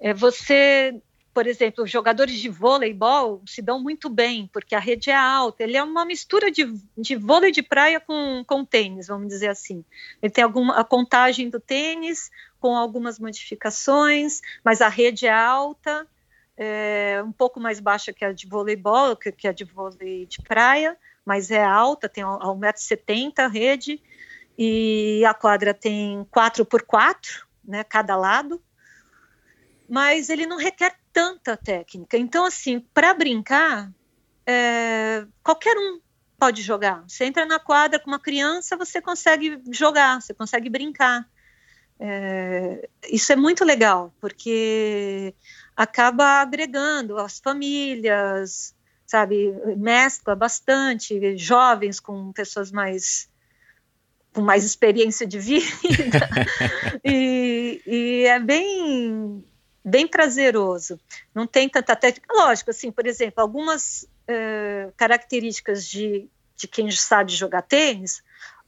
[0.00, 1.00] É, você
[1.38, 5.62] por exemplo, os jogadores de voleibol se dão muito bem, porque a rede é alta.
[5.62, 6.64] Ele é uma mistura de,
[6.96, 9.84] de vôlei de praia com, com tênis, vamos dizer assim.
[10.20, 12.28] Ele tem alguma, a contagem do tênis
[12.58, 16.08] com algumas modificações, mas a rede é alta,
[16.56, 20.42] é, um pouco mais baixa que a de voleibol, que, que a de vôlei de
[20.42, 24.02] praia, mas é alta, tem 1,70m a rede,
[24.58, 28.60] e a quadra tem 4 por 4 né, cada lado,
[29.88, 32.16] mas ele não requer tanta técnica.
[32.16, 33.92] Então, assim, para brincar,
[34.46, 36.00] é, qualquer um
[36.38, 37.04] pode jogar.
[37.06, 41.28] Você entra na quadra com uma criança, você consegue jogar, você consegue brincar.
[42.00, 45.34] É, isso é muito legal, porque
[45.76, 53.28] acaba agregando as famílias, sabe, mescla bastante jovens com pessoas mais
[54.32, 56.28] com mais experiência de vida
[57.02, 59.42] e, e é bem
[59.88, 61.00] bem prazeroso.
[61.34, 62.32] Não tem tanta técnica.
[62.34, 68.22] Lógico, assim, por exemplo, algumas uh, características de, de quem sabe jogar tênis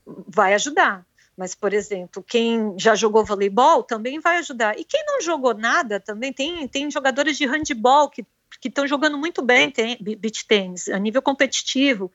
[0.06, 1.06] vai ajudar.
[1.36, 4.78] Mas, por exemplo, quem já jogou voleibol também vai ajudar.
[4.78, 8.26] E quem não jogou nada também tem, tem jogadores de handball que
[8.64, 12.12] estão jogando muito bem tem, beach tênis, a nível competitivo,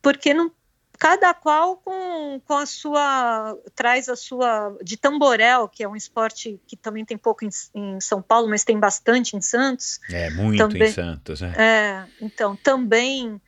[0.00, 0.52] porque não,
[0.98, 6.60] cada qual com, com a sua traz a sua de tamborel que é um esporte
[6.66, 10.00] que também tem pouco em, em São Paulo mas tem bastante em Santos.
[10.10, 11.54] É muito também, em Santos é.
[11.56, 13.40] é então também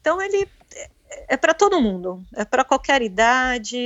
[0.00, 3.78] então ele é, é para todo mundo é para qualquer idade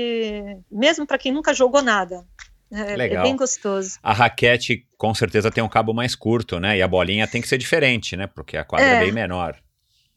[0.71, 2.25] mesmo para quem nunca jogou nada.
[2.71, 3.21] É, é, Legal.
[3.21, 3.97] é bem gostoso.
[4.03, 6.77] A raquete com certeza tem um cabo mais curto né?
[6.77, 8.27] E a bolinha tem que ser diferente né?
[8.27, 9.01] Porque a quadra é, é.
[9.01, 9.57] bem menor.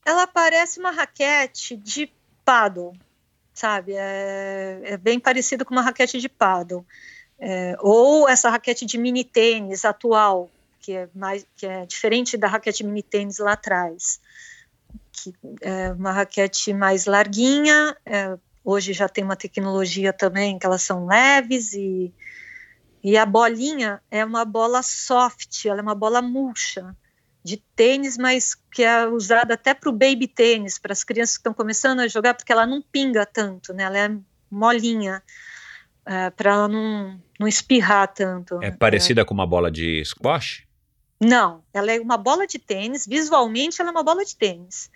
[0.05, 2.11] Ela parece uma raquete de
[2.49, 2.93] paddle,
[3.53, 3.93] sabe?
[3.95, 6.83] É, é bem parecido com uma raquete de paddle.
[7.37, 12.47] É, ou essa raquete de mini tênis atual, que é, mais, que é diferente da
[12.47, 14.19] raquete mini tênis lá atrás.
[15.11, 15.31] Que
[15.61, 18.35] é uma raquete mais larguinha, é,
[18.65, 22.11] hoje já tem uma tecnologia também que elas são leves e,
[23.03, 26.95] e a bolinha é uma bola soft, ela é uma bola murcha
[27.43, 31.39] de tênis, mas que é usada até para o baby tênis, para as crianças que
[31.39, 33.83] estão começando a jogar, porque ela não pinga tanto, né?
[33.83, 34.17] Ela é
[34.51, 35.23] molinha,
[36.05, 38.61] é, para ela não, não espirrar tanto.
[38.61, 39.25] É parecida é.
[39.25, 40.67] com uma bola de squash?
[41.21, 44.89] Não, ela é uma bola de tênis, visualmente ela é uma bola de tênis.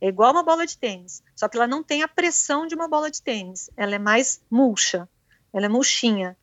[0.00, 2.88] É igual uma bola de tênis, só que ela não tem a pressão de uma
[2.88, 3.70] bola de tênis.
[3.76, 5.08] Ela é mais murcha,
[5.52, 6.36] ela é murchinha.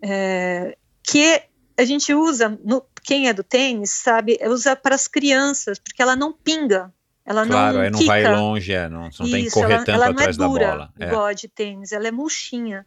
[0.00, 1.42] É, que
[1.76, 6.16] a gente usa, no, quem é do tênis sabe, usa para as crianças, porque ela
[6.16, 6.92] não pinga.
[7.24, 9.84] Ela claro, não aí não vai longe, é, não, não Isso, tem que correr ela,
[9.84, 10.92] tanto ela atrás é dura, da bola.
[10.98, 11.06] É.
[11.06, 12.86] igual a de tênis, ela é murchinha.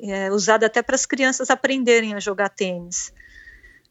[0.00, 3.12] É usada até para as crianças aprenderem a jogar tênis.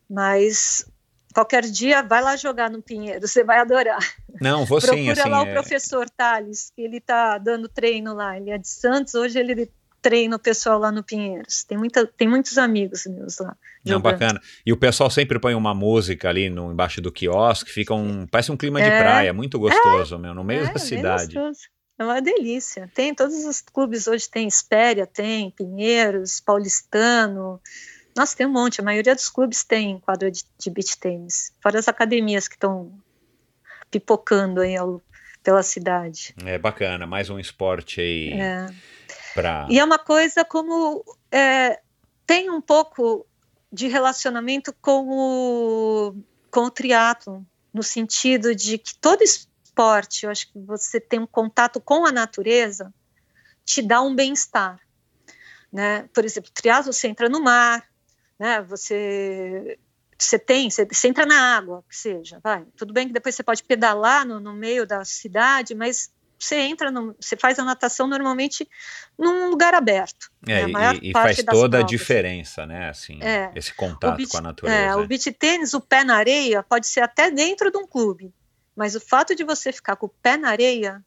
[0.09, 0.85] Mas
[1.33, 4.05] qualquer dia vai lá jogar no Pinheiro, você vai adorar.
[4.41, 5.05] Não, vou Procura sim.
[5.05, 5.49] Procura assim, lá é...
[5.49, 8.37] o professor Thales, que ele está dando treino lá.
[8.37, 9.71] Ele é de Santos, hoje ele
[10.03, 11.63] treino o pessoal lá no Pinheiros.
[11.63, 13.55] Tem, muita, tem muitos amigos meus lá.
[13.85, 14.39] Não, bacana.
[14.65, 18.27] E o pessoal sempre põe uma música ali no, embaixo do quiosque, fica um.
[18.27, 21.35] Parece um clima de é, praia, muito gostoso, é, meu, no meio é, da cidade.
[21.97, 22.91] É uma delícia.
[22.93, 27.61] Tem todos os clubes hoje tem Espéria, tem Pinheiros, Paulistano.
[28.15, 28.81] Nossa, tem um monte.
[28.81, 31.53] A maioria dos clubes tem quadra de, de beach tênis.
[31.61, 32.91] Fora as academias que estão
[33.89, 35.01] pipocando aí ao,
[35.43, 36.33] pela cidade.
[36.43, 38.33] É bacana, mais um esporte aí.
[38.33, 38.67] É
[39.33, 39.67] Pra...
[39.69, 41.79] E é uma coisa como é,
[42.25, 43.25] tem um pouco
[43.71, 46.15] de relacionamento com o,
[46.51, 51.25] com o triatlo, no sentido de que todo esporte, eu acho que você tem um
[51.25, 52.93] contato com a natureza,
[53.65, 54.79] te dá um bem-estar.
[55.71, 56.07] Né?
[56.13, 57.83] Por exemplo, triatlo você entra no mar,
[58.37, 58.61] né?
[58.61, 59.79] Você
[60.15, 62.65] você tem, você, você, entra na água, que seja, vai.
[62.77, 66.11] Tudo bem que depois você pode pedalar no, no meio da cidade, mas
[66.43, 68.67] você entra, no, você faz a natação normalmente
[69.17, 70.31] num lugar aberto.
[70.47, 70.99] É, né?
[71.01, 71.79] e, e faz toda provas.
[71.81, 72.89] a diferença, né?
[72.89, 73.51] Assim, é.
[73.55, 74.75] esse contato beach, com a natureza.
[74.75, 78.33] É, o beach tênis, o pé na areia, pode ser até dentro de um clube,
[78.75, 81.03] mas o fato de você ficar com o pé na areia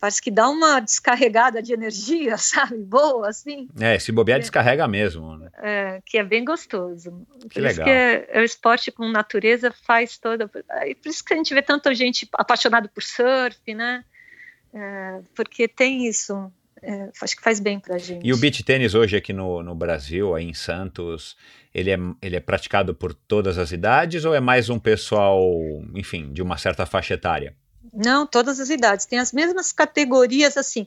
[0.00, 2.76] parece que dá uma descarregada de energia, sabe?
[2.78, 3.68] Boa, assim.
[3.78, 5.36] É, se bobear, é, descarrega mesmo.
[5.36, 5.50] Né?
[5.58, 7.26] É, que é bem gostoso.
[7.40, 7.70] Que por legal.
[7.72, 10.50] isso que é, é, o esporte com natureza faz toda.
[10.70, 14.04] É por isso que a gente vê tanta gente apaixonada por surf, né?
[14.72, 16.50] É, porque tem isso.
[16.80, 18.24] É, acho que faz bem pra gente.
[18.24, 21.36] E o beach tênis hoje aqui no, no Brasil, aí em Santos,
[21.74, 25.50] ele é, ele é praticado por todas as idades ou é mais um pessoal,
[25.94, 27.56] enfim, de uma certa faixa etária?
[27.92, 29.06] Não, todas as idades.
[29.06, 30.86] Tem as mesmas categorias, assim.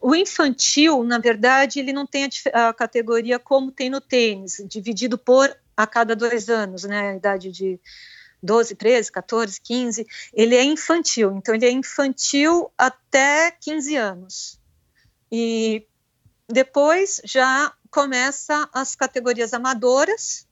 [0.00, 5.16] O infantil, na verdade, ele não tem a, a categoria como tem no tênis, dividido
[5.16, 7.12] por a cada dois anos, né?
[7.12, 7.80] A idade de
[8.42, 10.06] 12, 13, 14, 15.
[10.32, 14.60] Ele é infantil, então ele é infantil até 15 anos.
[15.30, 15.86] E
[16.48, 20.46] depois já começa as categorias amadoras,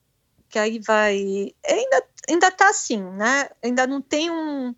[0.49, 1.55] que aí vai.
[1.67, 3.49] Ainda, ainda tá assim, né?
[3.63, 4.75] Ainda não tem um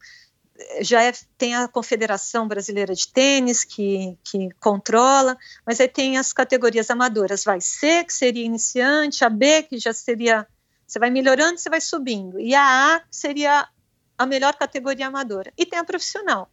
[0.80, 5.36] já é, tem a Confederação Brasileira de Tênis que, que controla,
[5.66, 9.92] mas aí tem as categorias amadoras, vai C, que seria iniciante, a B, que já
[9.92, 10.46] seria,
[10.90, 13.68] você vai melhorando, você vai subindo, e a A seria
[14.18, 16.50] a melhor categoria amadora, e tem a profissional.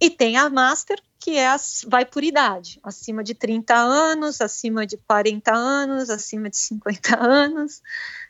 [0.00, 4.86] E tem a Master, que é as, vai por idade, acima de 30 anos, acima
[4.86, 7.82] de 40 anos, acima de 50 anos,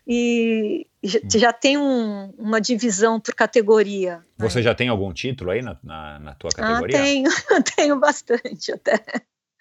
[0.07, 1.29] e já, hum.
[1.35, 4.19] já tem um, uma divisão por categoria.
[4.39, 4.49] Né?
[4.49, 4.63] Você né?
[4.63, 6.99] já tem algum título aí na, na, na tua ah, categoria?
[6.99, 7.31] Ah, tenho,
[7.77, 9.03] tenho bastante até.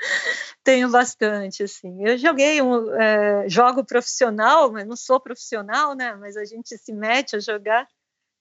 [0.63, 2.05] tenho bastante, assim.
[2.05, 6.15] Eu joguei um é, jogo profissional, mas não sou profissional, né?
[6.15, 7.87] Mas a gente se mete a jogar.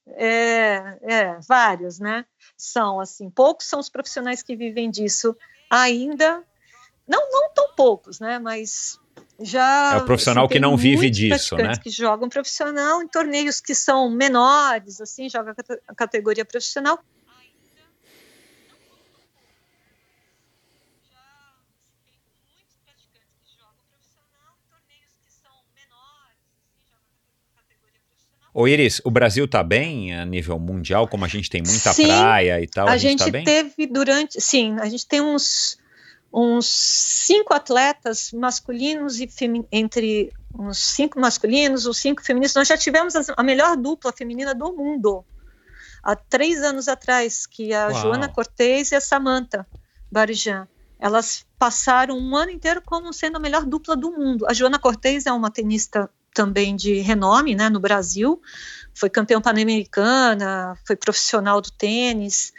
[0.06, 2.26] É, é, vários, né?
[2.58, 5.34] São assim, poucos são os profissionais que vivem disso
[5.70, 6.44] ainda.
[7.08, 8.38] Não, não tão poucos, né?
[8.38, 9.00] Mas
[9.40, 11.74] já é o profissional assim, que não vive disso, né?
[11.76, 15.54] Que jogam profissional em torneios que são menores, assim, joga
[15.88, 16.98] a categoria profissional.
[28.54, 32.06] Ô Iris, o Brasil está bem a nível mundial, como a gente tem muita sim,
[32.06, 32.86] praia e tal?
[32.86, 35.76] A, a gente, tá teve durante, sim, a gente tem uns
[36.32, 39.28] uns cinco atletas masculinos e
[39.70, 42.54] entre uns cinco masculinos, os cinco femininos.
[42.54, 45.24] Nós já tivemos a melhor dupla feminina do mundo
[46.02, 48.02] há três anos atrás, que a Uau.
[48.02, 49.66] Joana Cortez e a Samantha
[50.10, 50.66] Barijan.
[50.98, 54.44] Elas passaram um ano inteiro como sendo a melhor dupla do mundo.
[54.48, 58.42] A Joana Cortez é uma tenista também de renome né, no Brasil,
[58.92, 62.52] foi campeã pan-americana, foi profissional do tênis,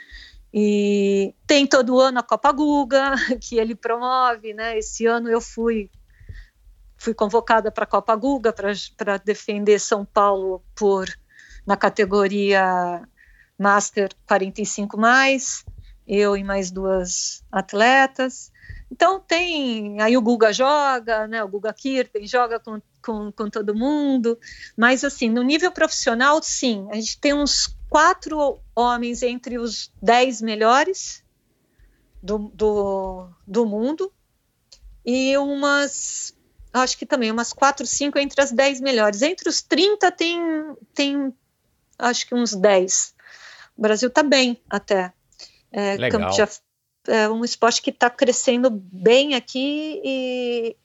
[0.57, 4.77] e tem todo ano a Copa Guga, que ele promove, né?
[4.77, 5.91] Esse ano eu fui
[6.97, 11.07] fui convocada para a Copa Guga para defender São Paulo por
[11.67, 13.05] na categoria
[13.59, 15.65] Master 45 mais,
[16.07, 18.49] eu e mais duas atletas.
[18.89, 21.43] Então tem, aí o Guga joga, né?
[21.43, 24.37] O Guga Kirten joga com, com, com todo mundo,
[24.75, 30.41] mas assim, no nível profissional, sim, a gente tem uns quatro homens entre os dez
[30.41, 31.23] melhores
[32.21, 34.11] do, do, do mundo
[35.05, 36.35] e umas,
[36.73, 39.21] acho que também umas quatro, cinco entre as dez melhores.
[39.21, 40.41] Entre os 30 tem,
[40.93, 41.33] tem
[41.99, 43.13] acho que uns 10.
[43.77, 45.13] O Brasil está bem até.
[45.71, 46.33] É, Legal.
[46.33, 46.49] Já,
[47.07, 50.75] é um esporte que está crescendo bem aqui e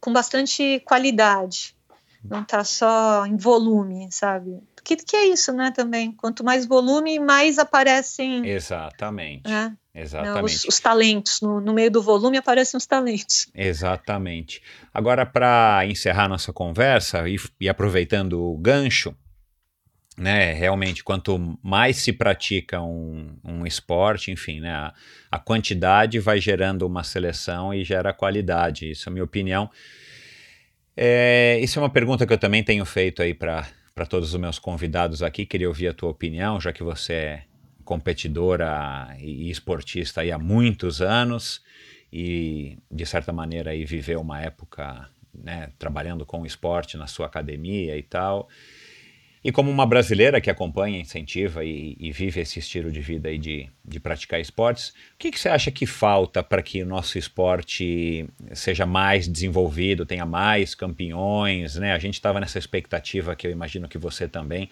[0.00, 1.76] com bastante qualidade.
[2.24, 4.60] Não está só em volume, sabe?
[4.96, 6.12] que, que é isso, né, também.
[6.12, 8.46] Quanto mais volume, mais aparecem.
[8.48, 9.48] Exatamente.
[9.48, 10.36] Né, Exatamente.
[10.36, 11.40] Né, os, os, talentos.
[11.42, 13.48] No, no, meio do volume aparecem os talentos.
[13.54, 14.62] Exatamente.
[14.92, 19.14] Agora, para encerrar nossa conversa e, e aproveitando o gancho,
[20.18, 24.94] né, realmente, quanto mais se pratica um, um esporte, enfim, né, a,
[25.30, 28.90] a, quantidade vai gerando uma seleção e gera qualidade.
[28.90, 29.70] Isso é a minha opinião.
[30.96, 33.64] É, isso é uma pergunta que eu também tenho feito aí para
[34.08, 35.46] todos os meus convidados aqui.
[35.46, 37.42] Queria ouvir a tua opinião, já que você é
[37.84, 41.62] competidora e esportista há muitos anos
[42.12, 47.26] e, de certa maneira, aí viveu uma época né, trabalhando com o esporte na sua
[47.26, 48.48] academia e tal.
[49.42, 53.38] E como uma brasileira que acompanha, incentiva e, e vive esse estilo de vida aí
[53.38, 57.18] de, de praticar esportes, o que, que você acha que falta para que o nosso
[57.18, 61.76] esporte seja mais desenvolvido, tenha mais campeões?
[61.76, 61.92] Né?
[61.92, 64.68] A gente estava nessa expectativa que eu imagino que você também,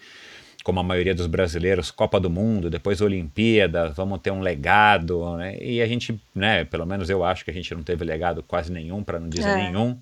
[0.63, 5.57] como a maioria dos brasileiros, Copa do Mundo, depois Olimpíada, vamos ter um legado, né?
[5.61, 8.69] E a gente, né, pelo menos eu acho que a gente não teve legado quase
[8.69, 9.55] nenhum, para não dizer é.
[9.55, 9.97] nenhum.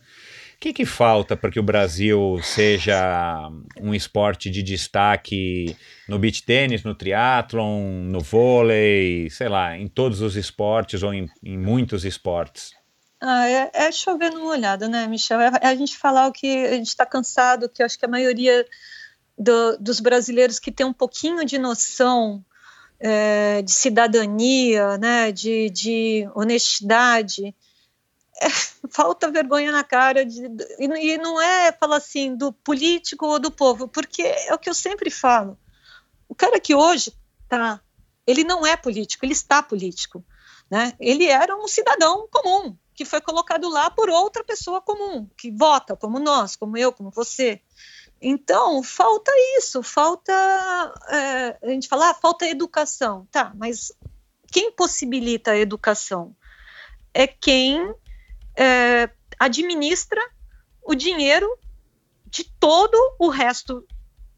[0.66, 5.78] Que, que falta para que o Brasil seja um esporte de destaque
[6.10, 11.30] no beach tênis, no triatlon, no vôlei, sei lá, em todos os esportes ou em,
[11.44, 12.72] em muitos esportes?
[13.22, 15.40] Ah, é, é chover numa olhada, né, Michel?
[15.40, 18.10] É, é, a gente falar o que a gente está cansado, que acho que a
[18.10, 18.66] maioria
[19.38, 22.44] do, dos brasileiros que tem um pouquinho de noção
[23.00, 27.54] é, de cidadania, né, de, de honestidade,
[28.42, 28.48] é,
[28.90, 30.46] falta vergonha na cara de,
[30.80, 34.70] e, e não é falar assim do político ou do povo, porque é o que
[34.70, 35.58] eu sempre falo.
[36.28, 37.14] O cara que hoje
[37.48, 37.80] tá,
[38.26, 40.24] ele não é político, ele está político,
[40.70, 40.94] né?
[41.00, 45.96] Ele era um cidadão comum que foi colocado lá por outra pessoa comum que vota,
[45.96, 47.62] como nós, como eu, como você.
[48.22, 50.34] Então falta isso, falta
[51.10, 53.52] é, a gente fala, ah, falta educação, tá?
[53.56, 53.92] Mas
[54.52, 56.36] quem possibilita a educação
[57.14, 57.94] é quem
[58.58, 59.10] é,
[59.40, 60.22] administra
[60.82, 61.48] o dinheiro
[62.28, 63.86] de todo o resto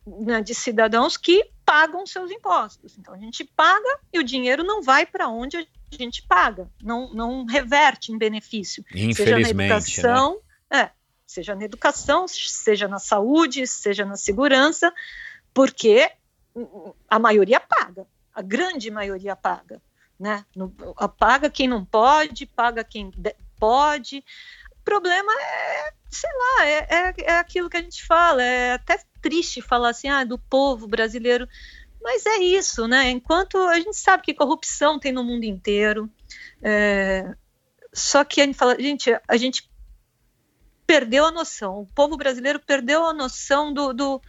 [0.05, 2.97] né, de cidadãos que pagam seus impostos.
[2.97, 7.13] Então a gente paga e o dinheiro não vai para onde a gente paga, não,
[7.13, 8.83] não reverte em benefício.
[9.13, 9.65] Seja na né?
[9.65, 10.41] educação,
[10.71, 10.79] né?
[10.79, 10.91] é,
[11.25, 14.93] seja na educação, seja na saúde, seja na segurança,
[15.53, 16.09] porque
[17.09, 19.81] a maioria paga, a grande maioria paga.
[20.19, 20.43] Né?
[21.19, 23.11] paga quem não pode, paga quem
[23.59, 24.23] pode.
[24.79, 28.99] O problema é, sei lá, é, é, é aquilo que a gente fala, é até
[29.21, 31.47] triste falar assim, ah, do povo brasileiro,
[32.01, 33.09] mas é isso, né?
[33.09, 36.09] Enquanto a gente sabe que corrupção tem no mundo inteiro,
[36.61, 37.35] é,
[37.93, 39.69] só que a gente fala, gente, a gente
[40.85, 44.21] perdeu a noção, o povo brasileiro perdeu a noção do, do,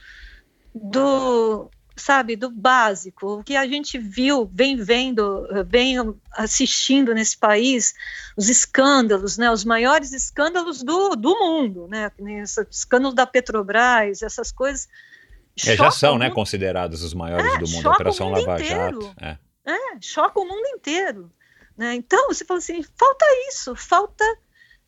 [0.74, 5.96] do sabe, do básico, o que a gente viu, vem vendo, vem
[6.32, 7.94] assistindo nesse país,
[8.36, 12.10] os escândalos, né, os maiores escândalos do, do mundo, né,
[12.42, 14.88] esse escândalo da Petrobras, essas coisas.
[15.66, 19.14] É, já são, né, considerados os maiores é, do mundo, a Operação Lava Jato.
[19.20, 19.36] É.
[19.66, 21.32] é, choca o mundo inteiro.
[21.76, 21.94] Né?
[21.94, 24.24] Então, você fala assim, falta isso, falta,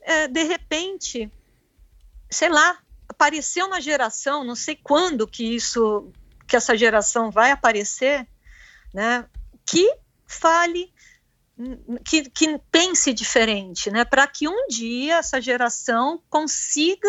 [0.00, 1.30] é, de repente,
[2.30, 2.78] sei lá,
[3.08, 6.12] aparecer uma geração, não sei quando que isso
[6.50, 8.26] que essa geração vai aparecer,
[8.92, 9.24] né,
[9.64, 9.88] que
[10.26, 10.92] fale,
[12.04, 17.08] que, que pense diferente, né, para que um dia essa geração consiga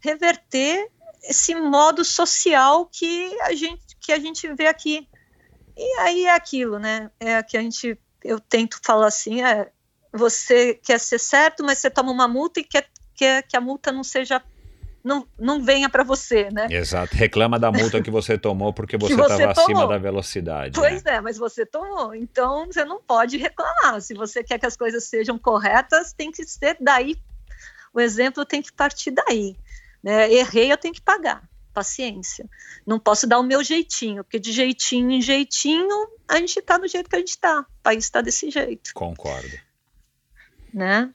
[0.00, 0.90] reverter
[1.22, 5.06] esse modo social que a gente que a gente vê aqui.
[5.76, 7.10] E aí é aquilo, né?
[7.20, 9.70] É que a gente eu tento falar assim, é,
[10.12, 13.92] você quer ser certo, mas você toma uma multa e quer, quer que a multa
[13.92, 14.42] não seja
[15.02, 16.66] não, não venha para você, né?
[16.70, 17.14] Exato.
[17.14, 20.78] Reclama da multa que você tomou porque você estava acima da velocidade.
[20.78, 21.14] Pois né?
[21.14, 22.14] é, mas você tomou.
[22.14, 24.00] Então você não pode reclamar.
[24.00, 27.16] Se você quer que as coisas sejam corretas, tem que ser daí.
[27.92, 29.56] O exemplo tem que partir daí.
[30.02, 30.32] Né?
[30.32, 31.42] Errei, eu tenho que pagar.
[31.72, 32.48] Paciência.
[32.84, 36.88] Não posso dar o meu jeitinho, porque de jeitinho em jeitinho a gente está do
[36.88, 37.60] jeito que a gente está.
[37.60, 38.90] O país está desse jeito.
[38.94, 39.58] Concordo.
[40.74, 41.10] Né?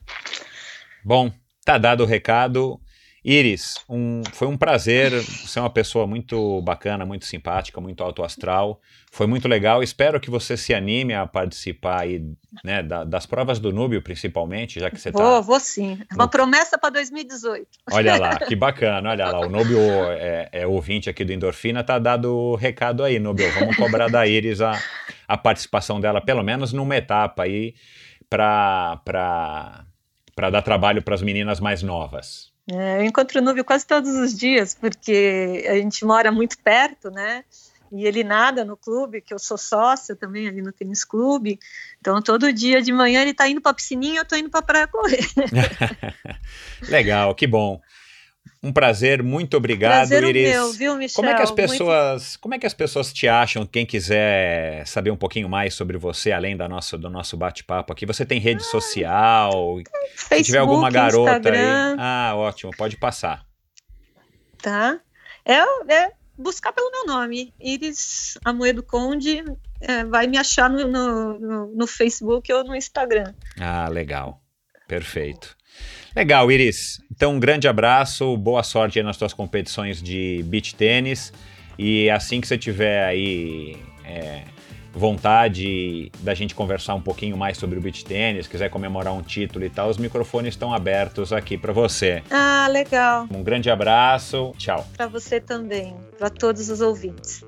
[1.04, 1.30] Bom,
[1.64, 2.80] tá dado o recado.
[3.24, 5.10] Iris, um, foi um prazer.
[5.10, 8.82] Você é uma pessoa muito bacana, muito simpática, muito alto astral.
[9.10, 9.82] Foi muito legal.
[9.82, 12.22] Espero que você se anime a participar aí,
[12.62, 15.22] né, da, das provas do Núbio, principalmente, já que você está.
[15.22, 15.98] Vou, vou sim.
[16.10, 17.66] É uma promessa para 2018.
[17.92, 19.08] Olha lá, que bacana.
[19.08, 19.78] Olha lá, o Núbio
[20.10, 23.50] é, é ouvinte aqui do Endorfina, tá dado o recado aí, Núbio.
[23.54, 24.78] Vamos cobrar da Iris a,
[25.26, 27.74] a participação dela, pelo menos numa etapa aí,
[28.28, 29.00] para
[30.36, 32.53] dar trabalho para as meninas mais novas.
[32.70, 37.10] É, eu encontro o Núbio quase todos os dias, porque a gente mora muito perto,
[37.10, 37.44] né?
[37.92, 41.60] E ele nada no clube, que eu sou sócia também ali no tênis clube.
[42.00, 44.50] Então, todo dia de manhã ele está indo para a piscininha e eu estou indo
[44.50, 45.24] para a praia correr.
[46.88, 47.80] Legal, que bom.
[48.62, 50.48] Um prazer, muito obrigado, prazer Iris.
[50.48, 51.16] Meu, viu, Michel?
[51.16, 52.40] Como é que as pessoas, muito...
[52.40, 53.66] como é que as pessoas te acham?
[53.66, 58.06] Quem quiser saber um pouquinho mais sobre você, além da nossa, do nosso bate-papo aqui,
[58.06, 59.52] você tem rede ah, social?
[60.06, 61.90] Facebook, Se tiver alguma garota Instagram.
[61.92, 63.44] aí, ah, ótimo, pode passar.
[64.62, 64.98] Tá.
[65.44, 65.60] É,
[65.92, 69.44] é buscar pelo meu nome, Iris Amoedo Conde,
[69.80, 73.34] é, vai me achar no, no, no Facebook ou no Instagram.
[73.60, 74.42] Ah, legal,
[74.88, 75.56] perfeito.
[76.14, 77.00] Legal, Iris.
[77.10, 81.32] Então, um grande abraço, boa sorte nas tuas competições de beach tênis.
[81.78, 84.42] E assim que você tiver aí é,
[84.92, 89.64] vontade da gente conversar um pouquinho mais sobre o beach tênis, quiser comemorar um título
[89.64, 92.22] e tal, os microfones estão abertos aqui para você.
[92.30, 93.26] Ah, legal.
[93.30, 94.86] Um grande abraço, tchau.
[94.96, 97.44] Para você também, para todos os ouvintes.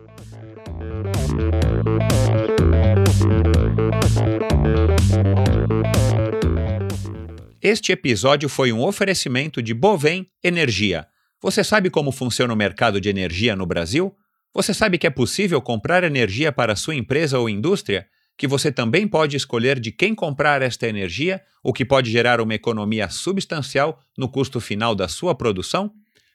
[7.68, 11.05] Este episódio foi um oferecimento de Bovem Energia.
[11.43, 14.14] Você sabe como funciona o mercado de energia no Brasil?
[14.55, 18.06] Você sabe que é possível comprar energia para sua empresa ou indústria?
[18.38, 22.55] Que você também pode escolher de quem comprar esta energia, o que pode gerar uma
[22.55, 25.90] economia substancial no custo final da sua produção?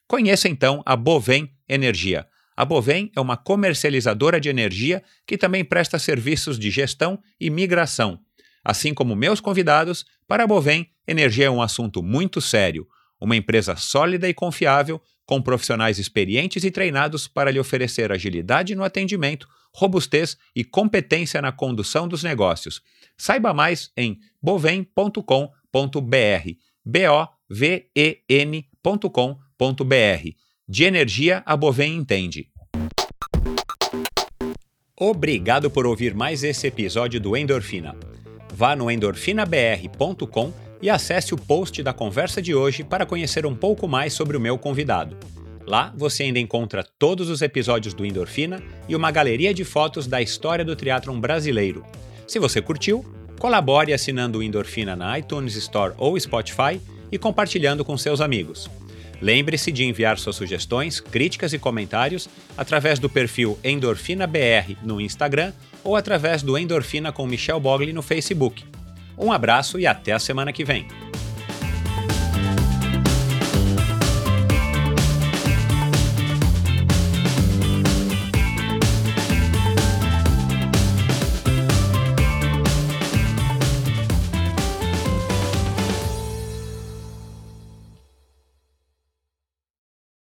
[0.09, 2.27] Conheça então a Bovem Energia.
[2.57, 8.19] A Bovem é uma comercializadora de energia que também presta serviços de gestão e migração.
[8.63, 12.87] Assim como meus convidados, para a Bovem, energia é um assunto muito sério.
[13.19, 18.85] Uma empresa sólida e confiável com profissionais experientes e treinados para lhe oferecer agilidade no
[18.85, 19.45] atendimento,
[19.75, 22.81] robustez e competência na condução dos negócios.
[23.17, 25.35] Saiba mais em bovem.com.br.
[26.85, 29.85] B O V E N.com.br.
[30.65, 32.47] De energia a Bovem entende.
[34.95, 37.97] Obrigado por ouvir mais esse episódio do Endorfina.
[38.61, 43.87] Vá no endorfinabr.com e acesse o post da conversa de hoje para conhecer um pouco
[43.87, 45.17] mais sobre o meu convidado.
[45.65, 50.21] Lá você ainda encontra todos os episódios do Endorfina e uma galeria de fotos da
[50.21, 51.83] história do teatro brasileiro.
[52.27, 53.03] Se você curtiu,
[53.39, 56.79] colabore assinando o Endorfina na iTunes Store ou Spotify
[57.11, 58.69] e compartilhando com seus amigos.
[59.19, 65.51] Lembre-se de enviar suas sugestões, críticas e comentários através do perfil EndorfinaBR no Instagram
[65.83, 68.63] ou através do Endorfina com Michel Bogli no Facebook.
[69.17, 70.87] Um abraço e até a semana que vem.